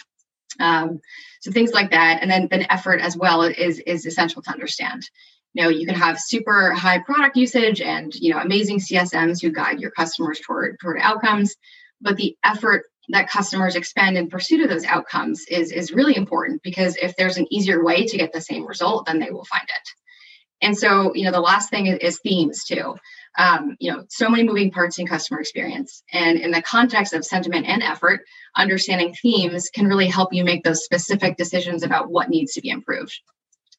Um, 0.59 1.01
so 1.41 1.53
things 1.53 1.73
like 1.73 1.91
that, 1.91 2.23
and 2.23 2.31
then 2.31 2.49
then 2.51 2.67
effort 2.71 3.01
as 3.01 3.17
well 3.17 3.43
is 3.43 3.79
is 3.81 4.07
essential 4.07 4.43
to 4.43 4.51
understand. 4.51 5.09
You 5.57 5.63
know, 5.63 5.69
you 5.71 5.87
can 5.87 5.95
have 5.95 6.21
super 6.21 6.73
high 6.75 6.99
product 6.99 7.35
usage 7.35 7.81
and 7.81 8.15
you 8.15 8.31
know 8.31 8.41
amazing 8.41 8.79
CSMs 8.79 9.41
who 9.41 9.51
guide 9.51 9.81
your 9.81 9.91
customers 9.91 10.39
toward 10.39 10.77
toward 10.79 10.99
outcomes, 11.01 11.57
but 11.99 12.17
the 12.17 12.37
effort 12.45 12.85
that 13.09 13.31
customers 13.31 13.75
expend 13.75 14.19
in 14.19 14.29
pursuit 14.29 14.61
of 14.61 14.69
those 14.69 14.85
outcomes 14.85 15.47
is 15.49 15.73
is 15.73 15.93
really 15.93 16.15
important 16.15 16.63
because 16.63 16.97
if 16.97 17.17
there's 17.17 17.39
an 17.39 17.47
easier 17.51 17.83
way 17.83 18.05
to 18.05 18.19
get 18.19 18.35
the 18.35 18.41
same 18.43 18.67
result, 18.67 19.07
then 19.07 19.19
they 19.19 19.31
will 19.31 19.47
find 19.47 19.65
it. 19.65 19.89
And 20.61 20.77
so, 20.77 21.15
you 21.15 21.25
know, 21.25 21.33
the 21.33 21.41
last 21.41 21.71
thing 21.71 21.87
is, 21.87 21.99
is 22.01 22.21
themes 22.21 22.65
too. 22.65 22.97
Um, 23.39 23.77
you 23.81 23.91
know, 23.91 24.05
so 24.11 24.29
many 24.29 24.43
moving 24.43 24.71
parts 24.71 24.99
in 24.99 25.07
customer 25.07 25.41
experience. 25.41 26.03
And 26.13 26.39
in 26.39 26.51
the 26.51 26.63
context 26.63 27.15
of 27.15 27.25
sentiment 27.25 27.67
and 27.67 27.83
effort, 27.83 28.21
understanding 28.57 29.15
themes 29.15 29.71
can 29.75 29.87
really 29.87 30.09
help 30.09 30.35
you 30.35 30.45
make 30.45 30.65
those 30.65 30.85
specific 30.85 31.39
decisions 31.39 31.83
about 31.83 32.11
what 32.11 32.29
needs 32.29 32.53
to 32.55 32.61
be 32.61 32.69
improved. 32.69 33.19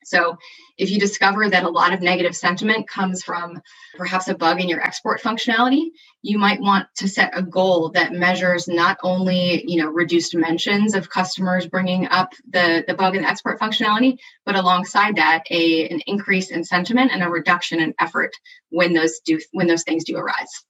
So, 0.07 0.37
if 0.77 0.89
you 0.89 0.99
discover 0.99 1.49
that 1.49 1.63
a 1.63 1.69
lot 1.69 1.91
of 1.91 2.01
negative 2.01 2.35
sentiment 2.35 2.87
comes 2.87 3.23
from 3.23 3.61
perhaps 3.97 4.27
a 4.29 4.35
bug 4.35 4.61
in 4.61 4.69
your 4.69 4.81
export 4.81 5.21
functionality, 5.21 5.87
you 6.21 6.37
might 6.37 6.61
want 6.61 6.87
to 6.97 7.09
set 7.09 7.37
a 7.37 7.41
goal 7.41 7.89
that 7.89 8.13
measures 8.13 8.69
not 8.69 8.97
only, 9.03 9.63
you 9.67 9.81
know, 9.81 9.89
reduced 9.89 10.33
mentions 10.33 10.95
of 10.95 11.09
customers 11.09 11.67
bringing 11.67 12.07
up 12.07 12.31
the, 12.49 12.85
the 12.87 12.93
bug 12.93 13.15
in 13.15 13.23
the 13.23 13.27
export 13.27 13.59
functionality, 13.59 14.17
but 14.45 14.55
alongside 14.55 15.17
that, 15.17 15.43
a 15.51 15.89
an 15.89 15.99
increase 16.07 16.51
in 16.51 16.63
sentiment 16.63 17.11
and 17.11 17.21
a 17.21 17.29
reduction 17.29 17.81
in 17.81 17.93
effort 17.99 18.31
when 18.69 18.93
those 18.93 19.19
do 19.25 19.39
when 19.51 19.67
those 19.67 19.83
things 19.83 20.05
do 20.05 20.15
arise. 20.15 20.63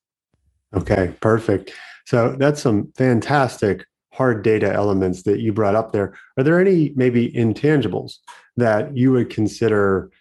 Okay, 0.74 1.14
perfect. 1.22 1.74
So 2.06 2.36
that's 2.40 2.62
some 2.62 2.92
fantastic 2.96 3.86
hard 4.14 4.42
data 4.42 4.74
elements 4.74 5.22
that 5.24 5.40
you 5.42 5.54
brought 5.54 5.76
up 5.76 5.92
there. 5.92 6.16
Are 6.38 6.44
there 6.44 6.60
any 6.60 6.92
maybe 6.96 7.32
intangibles 7.32 8.18
that 8.58 8.96
you 8.96 9.12
would 9.12 9.30
consider 9.30 10.12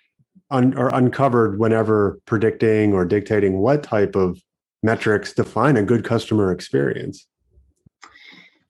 un- 0.50 0.76
or 0.76 0.88
uncovered 0.94 1.58
whenever 1.58 2.20
predicting 2.26 2.92
or 2.92 3.04
dictating 3.04 3.58
what 3.58 3.82
type 3.82 4.14
of 4.14 4.40
metrics 4.82 5.32
define 5.32 5.76
a 5.76 5.82
good 5.82 6.04
customer 6.04 6.52
experience? 6.52 7.26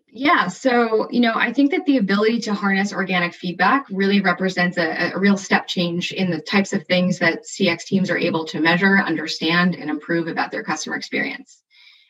Yeah, 0.09 0.49
so 0.49 1.11
you 1.11 1.21
know, 1.21 1.35
I 1.35 1.53
think 1.53 1.73
that 1.73 1.85
the 1.85 1.99
ability 1.99 2.41
to 2.43 2.55
harness 2.55 2.91
organic 2.91 3.35
feedback 3.35 3.85
really 3.91 4.23
represents 4.23 4.79
a, 4.79 5.13
a, 5.13 5.19
real 5.19 5.37
step 5.37 5.67
change 5.67 6.11
in 6.11 6.31
the 6.31 6.41
types 6.41 6.73
of 6.73 6.87
things 6.87 7.19
that 7.19 7.43
CX 7.45 7.85
teams 7.85 8.09
are 8.09 8.17
able 8.17 8.47
to 8.47 8.61
measure, 8.61 8.97
understand, 8.97 9.75
and 9.75 9.91
improve 9.91 10.27
about 10.27 10.51
their 10.51 10.63
customer 10.63 10.97
experience. 10.97 11.63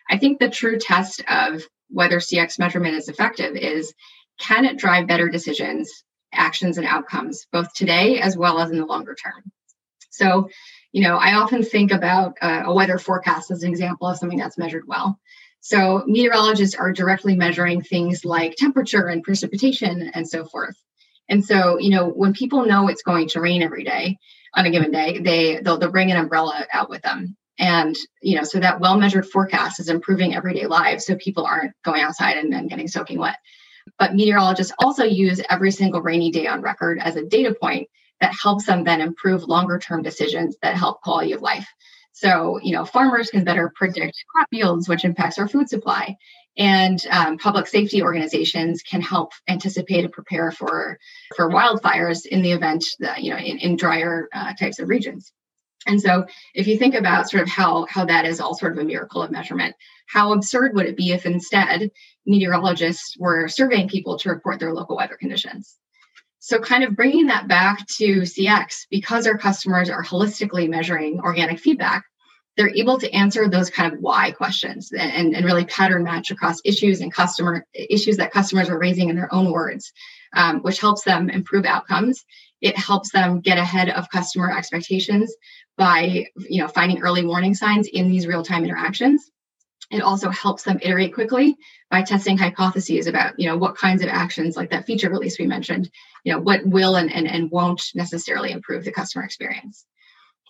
I 0.08 0.18
think 0.18 0.38
the 0.38 0.48
true 0.48 0.78
test 0.78 1.24
of 1.26 1.64
whether 1.88 2.18
CX 2.18 2.60
measurement 2.60 2.94
is 2.94 3.08
effective 3.08 3.56
is 3.56 3.92
can 4.38 4.64
it 4.64 4.78
drive 4.78 5.08
better 5.08 5.28
decisions, 5.28 6.04
actions, 6.36 6.78
and 6.78 6.86
outcomes, 6.86 7.46
both 7.52 7.72
today 7.74 8.20
as 8.20 8.36
well 8.36 8.58
as 8.60 8.70
in 8.70 8.78
the 8.78 8.86
longer 8.86 9.14
term? 9.14 9.50
So, 10.10 10.48
you 10.92 11.02
know, 11.02 11.16
I 11.16 11.34
often 11.34 11.62
think 11.62 11.92
about 11.92 12.36
uh, 12.40 12.62
a 12.66 12.74
weather 12.74 12.98
forecast 12.98 13.50
as 13.50 13.62
an 13.62 13.70
example 13.70 14.08
of 14.08 14.16
something 14.16 14.38
that's 14.38 14.58
measured 14.58 14.84
well. 14.86 15.18
So, 15.60 16.04
meteorologists 16.06 16.74
are 16.74 16.92
directly 16.92 17.36
measuring 17.36 17.82
things 17.82 18.24
like 18.24 18.56
temperature 18.56 19.08
and 19.08 19.22
precipitation 19.22 20.10
and 20.14 20.28
so 20.28 20.44
forth. 20.44 20.76
And 21.28 21.44
so, 21.44 21.78
you 21.78 21.90
know, 21.90 22.08
when 22.08 22.32
people 22.32 22.66
know 22.66 22.88
it's 22.88 23.02
going 23.02 23.28
to 23.28 23.40
rain 23.40 23.62
every 23.62 23.84
day 23.84 24.16
on 24.54 24.64
a 24.64 24.70
given 24.70 24.90
day, 24.90 25.18
they 25.18 25.60
they'll, 25.60 25.78
they'll 25.78 25.90
bring 25.90 26.10
an 26.10 26.16
umbrella 26.16 26.66
out 26.72 26.88
with 26.88 27.02
them. 27.02 27.36
And, 27.58 27.96
you 28.20 28.36
know, 28.36 28.44
so 28.44 28.60
that 28.60 28.80
well 28.80 28.98
measured 28.98 29.26
forecast 29.26 29.80
is 29.80 29.88
improving 29.88 30.34
everyday 30.34 30.66
lives 30.66 31.06
so 31.06 31.16
people 31.16 31.44
aren't 31.46 31.72
going 31.84 32.02
outside 32.02 32.36
and 32.36 32.52
then 32.52 32.68
getting 32.68 32.86
soaking 32.88 33.18
wet. 33.18 33.36
But 33.98 34.14
meteorologists 34.14 34.72
also 34.78 35.04
use 35.04 35.40
every 35.48 35.70
single 35.70 36.02
rainy 36.02 36.30
day 36.30 36.46
on 36.46 36.62
record 36.62 36.98
as 37.00 37.16
a 37.16 37.24
data 37.24 37.54
point 37.60 37.88
that 38.20 38.34
helps 38.42 38.66
them 38.66 38.84
then 38.84 39.00
improve 39.00 39.44
longer 39.44 39.78
term 39.78 40.02
decisions 40.02 40.56
that 40.62 40.76
help 40.76 41.02
quality 41.02 41.32
of 41.32 41.42
life. 41.42 41.68
So, 42.12 42.58
you 42.62 42.72
know, 42.72 42.86
farmers 42.86 43.30
can 43.30 43.44
better 43.44 43.70
predict 43.74 44.24
crop 44.32 44.48
yields, 44.50 44.88
which 44.88 45.04
impacts 45.04 45.38
our 45.38 45.48
food 45.48 45.68
supply. 45.68 46.16
And 46.56 46.98
um, 47.10 47.36
public 47.36 47.66
safety 47.66 48.02
organizations 48.02 48.82
can 48.82 49.02
help 49.02 49.32
anticipate 49.46 50.04
and 50.04 50.12
prepare 50.12 50.50
for 50.50 50.98
for 51.36 51.50
wildfires 51.50 52.24
in 52.24 52.40
the 52.40 52.52
event 52.52 52.86
that 53.00 53.22
you 53.22 53.32
know 53.32 53.36
in, 53.36 53.58
in 53.58 53.76
drier 53.76 54.28
uh, 54.32 54.54
types 54.54 54.78
of 54.78 54.88
regions. 54.88 55.32
And 55.86 56.00
so 56.00 56.26
if 56.54 56.66
you 56.66 56.76
think 56.78 56.94
about 56.94 57.30
sort 57.30 57.42
of 57.42 57.48
how 57.48 57.86
how 57.88 58.04
that 58.04 58.24
is 58.24 58.40
all 58.40 58.54
sort 58.54 58.72
of 58.72 58.78
a 58.78 58.84
miracle 58.84 59.22
of 59.22 59.30
measurement, 59.30 59.74
how 60.06 60.32
absurd 60.32 60.74
would 60.74 60.86
it 60.86 60.96
be 60.96 61.12
if 61.12 61.26
instead 61.26 61.90
meteorologists 62.26 63.16
were 63.18 63.48
surveying 63.48 63.88
people 63.88 64.18
to 64.18 64.30
report 64.30 64.58
their 64.60 64.74
local 64.74 64.96
weather 64.96 65.16
conditions? 65.16 65.76
So 66.38 66.60
kind 66.60 66.84
of 66.84 66.94
bringing 66.94 67.26
that 67.26 67.48
back 67.48 67.86
to 67.96 68.20
CX 68.22 68.86
because 68.90 69.26
our 69.26 69.36
customers 69.36 69.90
are 69.90 70.04
holistically 70.04 70.68
measuring 70.68 71.20
organic 71.20 71.58
feedback, 71.58 72.04
they're 72.56 72.74
able 72.74 72.98
to 72.98 73.10
answer 73.12 73.48
those 73.48 73.68
kind 73.68 73.92
of 73.92 74.00
why 74.00 74.30
questions 74.30 74.92
and, 74.92 75.34
and 75.34 75.44
really 75.44 75.64
pattern 75.66 76.04
match 76.04 76.30
across 76.30 76.60
issues 76.64 77.00
and 77.00 77.12
customer 77.12 77.66
issues 77.74 78.16
that 78.16 78.32
customers 78.32 78.68
are 78.68 78.78
raising 78.78 79.08
in 79.08 79.16
their 79.16 79.32
own 79.34 79.50
words, 79.50 79.92
um, 80.34 80.60
which 80.60 80.80
helps 80.80 81.02
them 81.04 81.28
improve 81.28 81.64
outcomes. 81.64 82.24
It 82.62 82.76
helps 82.76 83.12
them 83.12 83.40
get 83.40 83.58
ahead 83.58 83.90
of 83.90 84.08
customer 84.10 84.50
expectations 84.50 85.34
by 85.76 86.26
you 86.36 86.62
know 86.62 86.68
finding 86.68 87.02
early 87.02 87.24
warning 87.24 87.54
signs 87.54 87.86
in 87.86 88.08
these 88.08 88.26
real-time 88.26 88.64
interactions. 88.64 89.30
It 89.90 90.02
also 90.02 90.30
helps 90.30 90.64
them 90.64 90.80
iterate 90.82 91.14
quickly 91.14 91.56
by 91.90 92.02
testing 92.02 92.36
hypotheses 92.36 93.06
about 93.06 93.38
you 93.38 93.48
know 93.48 93.56
what 93.56 93.76
kinds 93.76 94.02
of 94.02 94.08
actions 94.08 94.56
like 94.56 94.70
that 94.70 94.86
feature 94.86 95.10
release 95.10 95.38
we 95.38 95.46
mentioned 95.46 95.90
you 96.24 96.32
know 96.32 96.40
what 96.40 96.66
will 96.66 96.96
and, 96.96 97.12
and, 97.12 97.28
and 97.28 97.50
won't 97.50 97.82
necessarily 97.94 98.50
improve 98.50 98.84
the 98.84 98.92
customer 98.92 99.24
experience. 99.24 99.84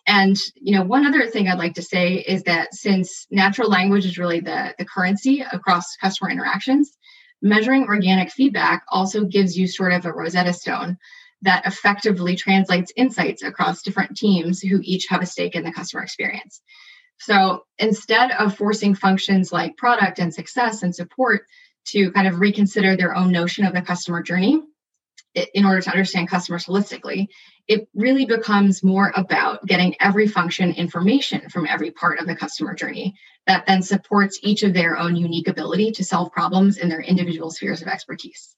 And 0.06 0.36
you 0.54 0.76
know 0.76 0.84
one 0.84 1.04
other 1.04 1.26
thing 1.26 1.48
i'd 1.48 1.58
like 1.58 1.74
to 1.74 1.82
say 1.82 2.14
is 2.14 2.44
that 2.44 2.72
since 2.72 3.26
natural 3.30 3.68
language 3.68 4.06
is 4.06 4.18
really 4.18 4.40
the, 4.40 4.74
the 4.78 4.84
currency 4.84 5.44
across 5.52 5.96
customer 5.96 6.30
interactions 6.30 6.96
measuring 7.42 7.84
organic 7.84 8.30
feedback 8.30 8.84
also 8.88 9.24
gives 9.24 9.56
you 9.58 9.66
sort 9.66 9.92
of 9.92 10.06
a 10.06 10.12
rosetta 10.12 10.52
stone 10.52 10.96
that 11.46 11.66
effectively 11.66 12.36
translates 12.36 12.92
insights 12.96 13.42
across 13.42 13.82
different 13.82 14.16
teams 14.16 14.60
who 14.60 14.80
each 14.82 15.06
have 15.08 15.22
a 15.22 15.26
stake 15.26 15.54
in 15.54 15.64
the 15.64 15.72
customer 15.72 16.02
experience. 16.02 16.60
So 17.18 17.64
instead 17.78 18.30
of 18.32 18.56
forcing 18.56 18.94
functions 18.94 19.52
like 19.52 19.76
product 19.76 20.18
and 20.18 20.32
success 20.32 20.82
and 20.82 20.94
support 20.94 21.46
to 21.88 22.10
kind 22.12 22.28
of 22.28 22.40
reconsider 22.40 22.96
their 22.96 23.14
own 23.14 23.32
notion 23.32 23.64
of 23.64 23.72
the 23.72 23.82
customer 23.82 24.22
journey 24.22 24.60
in 25.54 25.64
order 25.64 25.80
to 25.82 25.90
understand 25.90 26.28
customers 26.28 26.66
holistically, 26.66 27.28
it 27.68 27.88
really 27.94 28.26
becomes 28.26 28.82
more 28.82 29.12
about 29.14 29.64
getting 29.66 29.94
every 30.00 30.26
function 30.26 30.72
information 30.72 31.48
from 31.50 31.66
every 31.66 31.90
part 31.90 32.18
of 32.18 32.26
the 32.26 32.36
customer 32.36 32.74
journey 32.74 33.14
that 33.46 33.66
then 33.66 33.82
supports 33.82 34.40
each 34.42 34.62
of 34.62 34.72
their 34.72 34.96
own 34.96 35.14
unique 35.14 35.48
ability 35.48 35.92
to 35.92 36.04
solve 36.04 36.32
problems 36.32 36.78
in 36.78 36.88
their 36.88 37.00
individual 37.00 37.50
spheres 37.50 37.82
of 37.82 37.88
expertise. 37.88 38.56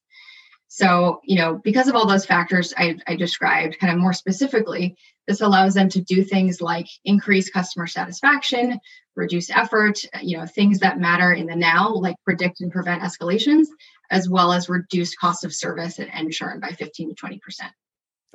So, 0.68 1.20
you 1.24 1.36
know, 1.36 1.60
because 1.64 1.88
of 1.88 1.94
all 1.94 2.06
those 2.06 2.26
factors 2.26 2.74
I, 2.76 2.98
I, 3.06 3.16
described, 3.16 3.78
kind 3.78 3.90
of 3.90 3.98
more 3.98 4.12
specifically, 4.12 4.96
this 5.26 5.40
allows 5.40 5.72
them 5.72 5.88
to 5.88 6.02
do 6.02 6.22
things 6.22 6.60
like 6.60 6.86
increase 7.06 7.48
customer 7.48 7.86
satisfaction, 7.86 8.78
reduce 9.16 9.48
effort, 9.48 9.98
you 10.20 10.36
know, 10.36 10.44
things 10.44 10.78
that 10.80 11.00
matter 11.00 11.32
in 11.32 11.46
the 11.46 11.56
now, 11.56 11.94
like 11.94 12.16
predict 12.22 12.60
and 12.60 12.70
prevent 12.70 13.02
escalations, 13.02 13.66
as 14.10 14.28
well 14.28 14.52
as 14.52 14.68
reduce 14.68 15.16
cost 15.16 15.42
of 15.42 15.54
service 15.54 15.98
and, 15.98 16.12
and 16.12 16.30
churn 16.32 16.60
by 16.60 16.68
15 16.68 17.14
to 17.14 17.26
20%. 17.26 17.40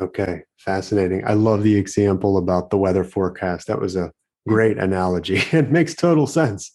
Okay, 0.01 0.41
fascinating. 0.57 1.23
I 1.27 1.33
love 1.33 1.61
the 1.61 1.75
example 1.75 2.37
about 2.37 2.71
the 2.71 2.77
weather 2.77 3.03
forecast. 3.03 3.67
That 3.67 3.79
was 3.79 3.95
a 3.95 4.11
great 4.47 4.77
analogy. 4.77 5.43
It 5.53 5.71
makes 5.71 5.93
total 5.93 6.27
sense. 6.27 6.71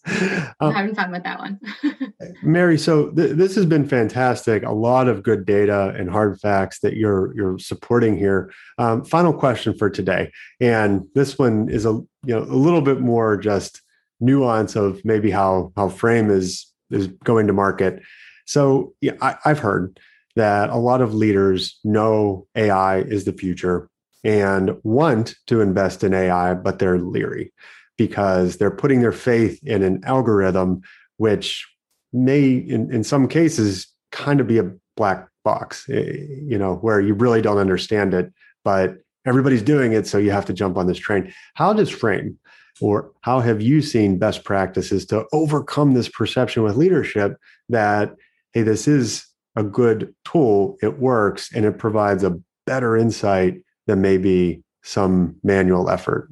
Um, 0.61 0.73
having 0.73 0.95
fun 0.95 1.11
with 1.11 1.25
that 1.25 1.39
one. 1.39 1.61
Mary, 2.43 2.79
so 2.79 3.11
th- 3.11 3.37
this 3.37 3.55
has 3.57 3.67
been 3.67 3.87
fantastic. 3.87 4.63
A 4.63 4.73
lot 4.73 5.09
of 5.09 5.23
good 5.23 5.45
data 5.45 5.95
and 5.97 6.09
hard 6.09 6.41
facts 6.41 6.81
that 6.81 6.97
you're 6.97 7.35
you're 7.35 7.59
supporting 7.59 8.17
here. 8.17 8.53
Um, 8.79 9.05
final 9.05 9.33
question 9.33 9.77
for 9.77 9.91
today, 9.91 10.31
and 10.61 11.07
this 11.15 11.39
one 11.39 11.69
is 11.69 11.85
a 11.85 11.91
you 11.91 12.09
know 12.35 12.43
a 12.43 12.59
little 12.59 12.83
bit 12.83 13.01
more 13.01 13.37
just 13.37 13.83
nuance 14.21 14.77
of 14.77 15.05
maybe 15.05 15.31
how 15.31 15.73
how 15.77 15.89
Frame 15.89 16.31
is 16.31 16.73
is 16.91 17.09
going 17.25 17.47
to 17.49 17.53
market. 17.53 18.03
So 18.47 18.95
yeah, 19.01 19.15
I, 19.21 19.37
I've 19.45 19.59
heard 19.59 19.99
that 20.37 20.71
a 20.71 20.77
lot 20.77 21.01
of 21.01 21.15
leaders 21.15 21.79
know 21.85 22.47
AI 22.55 23.01
is 23.01 23.25
the 23.25 23.33
future 23.33 23.88
and 24.25 24.77
want 24.83 25.35
to 25.47 25.61
invest 25.61 26.05
in 26.05 26.15
AI, 26.15 26.55
but 26.55 26.79
they're 26.79 26.99
leery 26.99 27.53
because 27.97 28.57
they're 28.57 28.71
putting 28.71 29.01
their 29.01 29.13
faith 29.13 29.59
in 29.63 29.83
an 29.83 30.01
algorithm 30.05 30.83
which 31.17 31.67
may, 32.13 32.53
in, 32.53 32.93
in 32.93 33.05
some 33.05 33.29
cases, 33.29 33.89
kind 34.13 34.41
of 34.41 34.47
be 34.47 34.59
a 34.59 34.71
black 34.97 35.29
box, 35.45 35.89
eh, 35.91 36.13
you 36.43 36.57
know, 36.57 36.77
where 36.77 37.01
you 37.01 37.13
really 37.15 37.43
don't 37.43 37.59
understand 37.59 38.15
it, 38.15 38.33
but 38.65 38.99
everybody's 39.27 39.63
doing 39.63 39.93
it. 39.93 40.07
So 40.07 40.17
you 40.17 40.31
have 40.31 40.47
to 40.47 40.53
jump 40.53 40.77
on 40.77 40.87
this 40.87 40.99
train. 40.99 41.33
How 41.55 41.73
does 41.73 41.91
Frame 41.91 42.39
or 42.81 43.11
how 43.23 43.41
have 43.41 43.61
you 43.61 43.83
seen 43.83 44.19
best 44.19 44.45
practices 44.45 45.05
to 45.07 45.25
overcome 45.33 45.95
this 45.95 46.09
perception 46.09 46.63
with 46.63 46.77
leadership 46.77 47.37
that, 47.69 48.15
hey, 48.53 48.63
this 48.63 48.87
is 48.87 49.27
a 49.57 49.63
good 49.63 50.15
tool, 50.25 50.77
it 50.81 50.99
works, 50.99 51.53
and 51.53 51.65
it 51.65 51.79
provides 51.79 52.23
a 52.23 52.39
better 52.67 52.97
insight 52.97 53.61
than 53.89 54.01
maybe 54.01 54.63
some 54.85 55.35
manual 55.43 55.91
effort? 55.91 56.31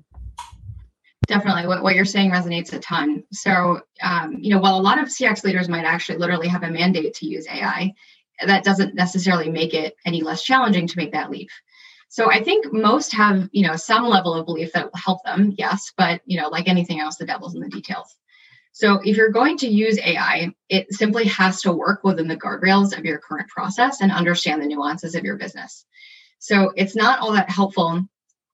Definitely. 1.27 1.67
What, 1.67 1.83
what 1.83 1.97
you're 1.97 2.05
saying 2.05 2.31
resonates 2.31 2.73
a 2.73 2.79
ton. 2.79 3.25
So, 3.33 3.81
um, 4.01 4.37
you 4.39 4.51
know, 4.51 4.61
while 4.61 4.77
a 4.77 4.81
lot 4.81 5.01
of 5.01 5.09
CX 5.09 5.43
leaders 5.43 5.69
might 5.69 5.85
actually 5.85 6.19
literally 6.19 6.47
have 6.47 6.63
a 6.63 6.71
mandate 6.71 7.15
to 7.15 7.27
use 7.27 7.49
AI, 7.49 7.93
that 8.45 8.63
doesn't 8.63 8.95
necessarily 8.95 9.51
make 9.51 9.75
it 9.75 9.97
any 10.05 10.23
less 10.23 10.45
challenging 10.45 10.87
to 10.87 10.97
make 10.97 11.13
that 11.13 11.31
leap. 11.31 11.49
So 12.09 12.31
I 12.31 12.45
think 12.45 12.73
most 12.73 13.13
have, 13.15 13.49
you 13.51 13.67
know, 13.67 13.75
some 13.75 14.05
level 14.07 14.35
of 14.35 14.47
belief 14.47 14.73
that 14.73 14.85
will 14.85 15.01
help 15.01 15.25
them, 15.25 15.55
yes, 15.59 15.93
but 15.97 16.21
you 16.27 16.41
know, 16.41 16.49
like 16.49 16.69
anything 16.69 17.01
else, 17.01 17.17
the 17.17 17.27
devil's 17.27 17.55
in 17.55 17.61
the 17.61 17.69
details. 17.69 18.15
So 18.73 19.01
if 19.03 19.17
you're 19.17 19.31
going 19.31 19.57
to 19.59 19.69
use 19.69 19.99
AI, 19.99 20.55
it 20.69 20.93
simply 20.93 21.25
has 21.25 21.63
to 21.63 21.73
work 21.73 22.05
within 22.05 22.29
the 22.29 22.37
guardrails 22.37 22.97
of 22.97 23.07
your 23.07 23.19
current 23.19 23.49
process 23.49 24.03
and 24.03 24.13
understand 24.13 24.63
the 24.63 24.67
nuances 24.67 25.15
of 25.15 25.25
your 25.25 25.37
business. 25.37 25.87
So 26.39 26.73
it's 26.77 26.97
not 26.97 27.21
all 27.21 27.33
that 27.33 27.51
helpful 27.51 28.03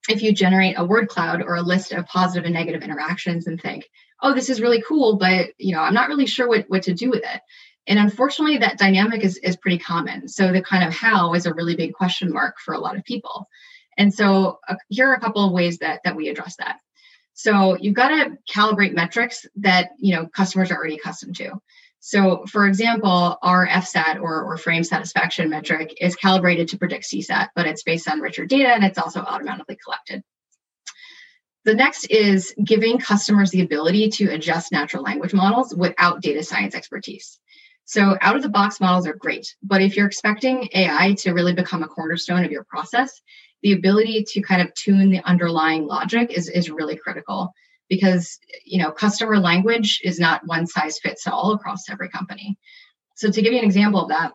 if 0.09 0.23
you 0.23 0.33
generate 0.33 0.79
a 0.79 0.85
word 0.85 1.09
cloud 1.09 1.43
or 1.43 1.57
a 1.57 1.63
list 1.63 1.93
of 1.93 2.07
positive 2.07 2.45
and 2.45 2.55
negative 2.55 2.83
interactions 2.83 3.47
and 3.47 3.61
think, 3.61 3.89
oh, 4.21 4.35
this 4.35 4.51
is 4.51 4.61
really 4.61 4.83
cool, 4.83 5.17
but 5.17 5.51
you 5.59 5.75
know, 5.75 5.81
I'm 5.81 5.95
not 5.95 6.09
really 6.09 6.27
sure 6.27 6.49
what, 6.49 6.65
what 6.69 6.83
to 6.85 6.95
do 6.95 7.11
with 7.11 7.23
it. 7.23 7.41
And 7.87 7.99
unfortunately, 7.99 8.59
that 8.59 8.79
dynamic 8.79 9.25
is, 9.25 9.39
is 9.39 9.57
pretty 9.57 9.79
common. 9.79 10.29
So 10.29 10.53
the 10.53 10.63
kind 10.63 10.85
of 10.85 10.95
how 10.95 11.35
is 11.35 11.47
a 11.47 11.55
really 11.55 11.77
big 11.77 11.95
question 11.95 12.33
mark 12.33 12.57
for 12.65 12.75
a 12.75 12.81
lot 12.81 12.97
of 12.97 13.05
people. 13.05 13.49
And 13.99 14.15
so 14.15 14.61
uh, 14.69 14.77
here 14.89 15.09
are 15.11 15.15
a 15.15 15.21
couple 15.21 15.45
of 15.45 15.53
ways 15.53 15.79
that, 15.79 16.01
that 16.05 16.17
we 16.17 16.29
address 16.29 16.57
that. 16.57 16.77
So 17.35 17.77
you've 17.77 17.95
got 17.95 18.09
to 18.09 18.37
calibrate 18.51 18.95
metrics 18.95 19.47
that 19.57 19.91
you 19.99 20.15
know 20.15 20.27
customers 20.27 20.71
are 20.71 20.77
already 20.77 20.97
accustomed 20.97 21.37
to. 21.37 21.53
So 22.05 22.45
for 22.47 22.67
example, 22.67 23.39
our 23.43 23.65
FSAT 23.65 24.21
or, 24.21 24.43
or 24.43 24.57
frame 24.57 24.83
satisfaction 24.83 25.49
metric 25.49 25.95
is 26.01 26.17
calibrated 26.17 26.67
to 26.69 26.77
predict 26.77 27.05
CSAT, 27.05 27.51
but 27.55 27.69
it's 27.69 27.85
based 27.85 28.11
on 28.11 28.21
richer 28.21 28.45
data 28.45 28.71
and 28.71 28.83
it's 28.83 28.99
also 28.99 29.21
automatically 29.21 29.79
collected. 29.83 30.25
The 31.65 31.75
next 31.75 32.07
is 32.07 32.57
giving 32.63 32.99
customers 32.99 33.53
the 33.53 33.63
ability 33.63 34.11
to 34.11 34.31
adjust 34.31 34.73
natural 34.73 35.05
language 35.05 35.33
models 35.33 35.77
without 35.77 36.21
data 36.21 36.43
science 36.43 36.75
expertise. 36.75 37.39
So 37.85 38.19
out 38.21 38.35
of 38.35 38.43
the 38.43 38.49
box 38.49 38.81
models 38.81 39.07
are 39.07 39.15
great, 39.15 39.55
but 39.63 39.81
if 39.81 39.97
you're 39.97 40.09
expecting 40.09 40.69
AI 40.75 41.15
to 41.21 41.31
really 41.31 41.55
become 41.55 41.85
a 41.85 41.89
cornerstone 41.89 42.45
of 42.45 42.51
your 42.51 42.65
process, 42.65 43.23
the 43.63 43.75
ability 43.75 44.25
to 44.31 44.43
kind 44.43 44.61
of 44.61 44.75
tune 44.75 45.11
the 45.11 45.23
underlying 45.23 45.87
logic 45.87 46.33
is, 46.33 46.49
is 46.49 46.69
really 46.69 46.97
critical 46.97 47.53
because 47.89 48.39
you 48.65 48.83
know 48.83 48.91
customer 48.91 49.39
language 49.39 50.01
is 50.05 50.19
not 50.19 50.47
one 50.47 50.67
size 50.67 50.99
fits 50.99 51.27
all 51.27 51.53
across 51.53 51.89
every 51.91 52.09
company. 52.09 52.57
So 53.17 53.31
to 53.31 53.43
give 53.43 53.53
you 53.53 53.59
an 53.59 53.65
example 53.65 54.03
of 54.03 54.09
that, 54.09 54.33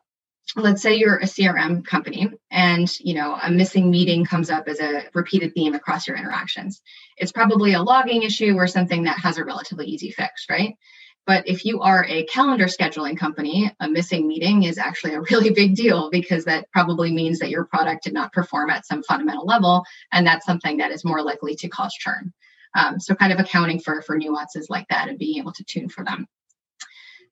let's 0.55 0.81
say 0.81 0.95
you're 0.95 1.17
a 1.17 1.25
crm 1.25 1.85
company 1.85 2.29
and 2.51 2.89
you 2.99 3.13
know 3.13 3.37
a 3.41 3.51
missing 3.51 3.91
meeting 3.91 4.23
comes 4.23 4.49
up 4.49 4.67
as 4.67 4.79
a 4.79 5.03
repeated 5.13 5.53
theme 5.53 5.75
across 5.75 6.07
your 6.07 6.15
interactions 6.15 6.81
it's 7.17 7.33
probably 7.33 7.73
a 7.73 7.81
logging 7.81 8.23
issue 8.23 8.55
or 8.55 8.65
something 8.65 9.03
that 9.03 9.19
has 9.19 9.37
a 9.37 9.43
relatively 9.43 9.85
easy 9.85 10.09
fix 10.09 10.45
right 10.49 10.75
but 11.27 11.45
if 11.45 11.65
you 11.65 11.81
are 11.81 12.05
a 12.05 12.23
calendar 12.27 12.67
scheduling 12.67 13.17
company, 13.17 13.69
a 13.81 13.89
missing 13.89 14.29
meeting 14.29 14.63
is 14.63 14.77
actually 14.77 15.13
a 15.13 15.21
really 15.29 15.49
big 15.49 15.75
deal 15.75 16.09
because 16.09 16.45
that 16.45 16.71
probably 16.71 17.11
means 17.11 17.39
that 17.39 17.49
your 17.49 17.65
product 17.65 18.05
did 18.05 18.13
not 18.13 18.31
perform 18.31 18.69
at 18.69 18.85
some 18.85 19.03
fundamental 19.03 19.45
level. 19.45 19.83
And 20.13 20.25
that's 20.25 20.45
something 20.45 20.77
that 20.77 20.91
is 20.91 21.03
more 21.03 21.21
likely 21.21 21.53
to 21.57 21.67
cause 21.67 21.93
churn. 21.93 22.33
Um, 22.75 22.99
so, 22.99 23.15
kind 23.15 23.33
of 23.33 23.39
accounting 23.39 23.79
for, 23.79 24.01
for 24.01 24.17
nuances 24.17 24.69
like 24.69 24.87
that 24.89 25.09
and 25.09 25.17
being 25.17 25.37
able 25.37 25.53
to 25.53 25.63
tune 25.63 25.89
for 25.89 26.03
them. 26.03 26.27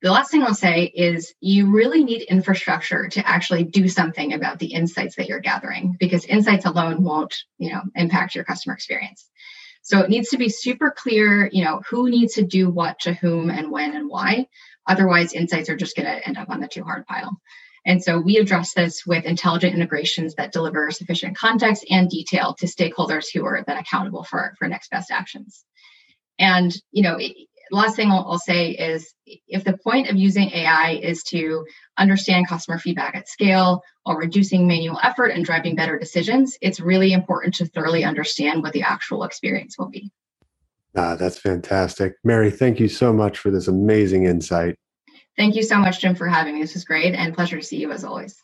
The 0.02 0.12
last 0.12 0.30
thing 0.30 0.44
I'll 0.44 0.54
say 0.54 0.84
is 0.84 1.34
you 1.40 1.72
really 1.72 2.04
need 2.04 2.24
infrastructure 2.24 3.08
to 3.08 3.28
actually 3.28 3.64
do 3.64 3.88
something 3.88 4.34
about 4.34 4.60
the 4.60 4.68
insights 4.68 5.16
that 5.16 5.28
you're 5.28 5.40
gathering 5.40 5.96
because 6.00 6.26
insights 6.26 6.66
alone 6.66 7.04
won't, 7.04 7.36
you 7.58 7.72
know, 7.72 7.82
impact 7.96 8.36
your 8.36 8.44
customer 8.44 8.76
experience. 8.76 9.30
So 9.82 10.00
it 10.00 10.10
needs 10.10 10.30
to 10.30 10.38
be 10.38 10.50
super 10.50 10.92
clear, 10.96 11.50
you 11.52 11.64
know, 11.64 11.82
who 11.90 12.10
needs 12.10 12.34
to 12.36 12.44
do 12.44 12.70
what 12.70 13.00
to 13.02 13.14
whom 13.14 13.50
and 13.50 13.72
when 13.72 13.96
and 13.96 14.10
why. 14.10 14.48
Otherwise, 14.88 15.34
insights 15.34 15.70
are 15.70 15.76
just 15.76 15.96
going 15.96 16.08
to 16.08 16.28
end 16.28 16.38
up 16.38 16.50
on 16.50 16.60
the 16.60 16.68
too 16.68 16.84
hard 16.84 17.06
pile. 17.06 17.40
And 17.86 18.04
so 18.04 18.20
we 18.20 18.38
address 18.38 18.74
this 18.74 19.06
with 19.06 19.26
intelligent 19.26 19.76
integrations 19.76 20.36
that 20.36 20.52
deliver 20.52 20.90
sufficient 20.92 21.38
context 21.38 21.86
and 21.90 22.10
detail 22.10 22.56
to 22.56 22.66
stakeholders 22.66 23.26
who 23.32 23.46
are 23.46 23.64
then 23.66 23.78
accountable 23.78 24.24
for, 24.24 24.56
for 24.58 24.68
next 24.68 24.90
best 24.90 25.12
actions. 25.12 25.64
And, 26.40 26.76
you 26.92 27.04
know, 27.04 27.20
last 27.72 27.96
thing 27.96 28.12
I'll, 28.12 28.26
I'll, 28.28 28.40
say 28.40 28.72
is 28.72 29.14
if 29.26 29.64
the 29.64 29.78
point 29.78 30.10
of 30.10 30.16
using 30.16 30.50
AI 30.50 31.00
is 31.02 31.24
to 31.24 31.66
understand 31.98 32.48
customer 32.48 32.80
feedback 32.80 33.16
at 33.16 33.30
scale 33.30 33.82
while 34.04 34.18
reducing 34.18 34.68
manual 34.68 35.00
effort 35.02 35.28
and 35.28 35.46
driving 35.46 35.76
better 35.76 35.98
decisions, 35.98 36.58
it's 36.62 36.80
really 36.80 37.14
important 37.14 37.56
to 37.56 37.66
thoroughly 37.66 38.04
understand 38.04 38.64
what 38.64 38.74
the 38.74 38.84
actual 38.84 39.24
experience 39.24 39.78
will 39.78 39.90
be. 39.90 40.12
Ah, 40.96 41.16
that's 41.16 41.38
fantastic. 41.38 42.14
Mary, 42.24 42.50
thank 42.50 42.80
you 42.80 42.88
so 42.88 43.12
much 43.12 43.38
for 43.38 43.52
this 43.52 43.68
amazing 43.68 44.26
insight. 44.26 44.76
Thank 45.38 45.56
you 45.56 45.64
so 45.64 45.78
much, 45.78 46.00
Jim, 46.00 46.16
for 46.16 46.28
having 46.28 46.56
me. 46.56 46.62
This 46.62 46.74
was 46.74 46.86
great 46.86 47.14
and 47.14 47.34
pleasure 47.34 47.58
to 47.58 47.64
see 47.64 47.78
you 47.78 47.92
as 47.92 48.04
always. 48.04 48.42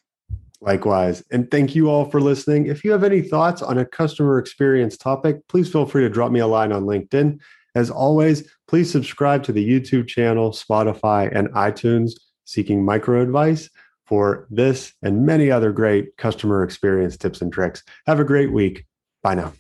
Likewise. 0.60 1.23
And 1.32 1.49
thank 1.49 1.73
you 1.73 1.89
all 1.89 2.06
for 2.06 2.21
listening. 2.21 2.67
If 2.67 2.84
you 2.84 2.91
have 2.91 3.04
any 3.04 3.21
thoughts 3.21 3.62
on 3.62 3.77
a 3.80 3.86
customer 3.86 4.38
experience 4.38 4.95
topic, 4.97 5.47
please 5.47 5.71
feel 5.71 5.86
free 5.86 6.04
to 6.04 6.10
drop 6.10 6.32
me 6.32 6.39
a 6.39 6.47
line 6.47 6.71
on 6.71 6.84
LinkedIn. 6.84 7.39
As 7.73 7.89
always, 7.89 8.47
please 8.67 8.91
subscribe 8.91 9.43
to 9.43 9.51
the 9.51 9.67
YouTube 9.67 10.08
channel, 10.08 10.51
Spotify, 10.51 11.36
and 11.36 11.47
iTunes, 11.49 12.12
seeking 12.45 12.84
micro 12.84 13.21
advice 13.21 13.69
for 14.06 14.45
this 14.49 14.93
and 15.01 15.25
many 15.25 15.49
other 15.49 15.71
great 15.71 16.17
customer 16.17 16.63
experience 16.63 17.15
tips 17.15 17.41
and 17.41 17.51
tricks. 17.51 17.82
Have 18.06 18.19
a 18.19 18.25
great 18.25 18.51
week. 18.51 18.86
Bye 19.23 19.36
now. 19.36 19.54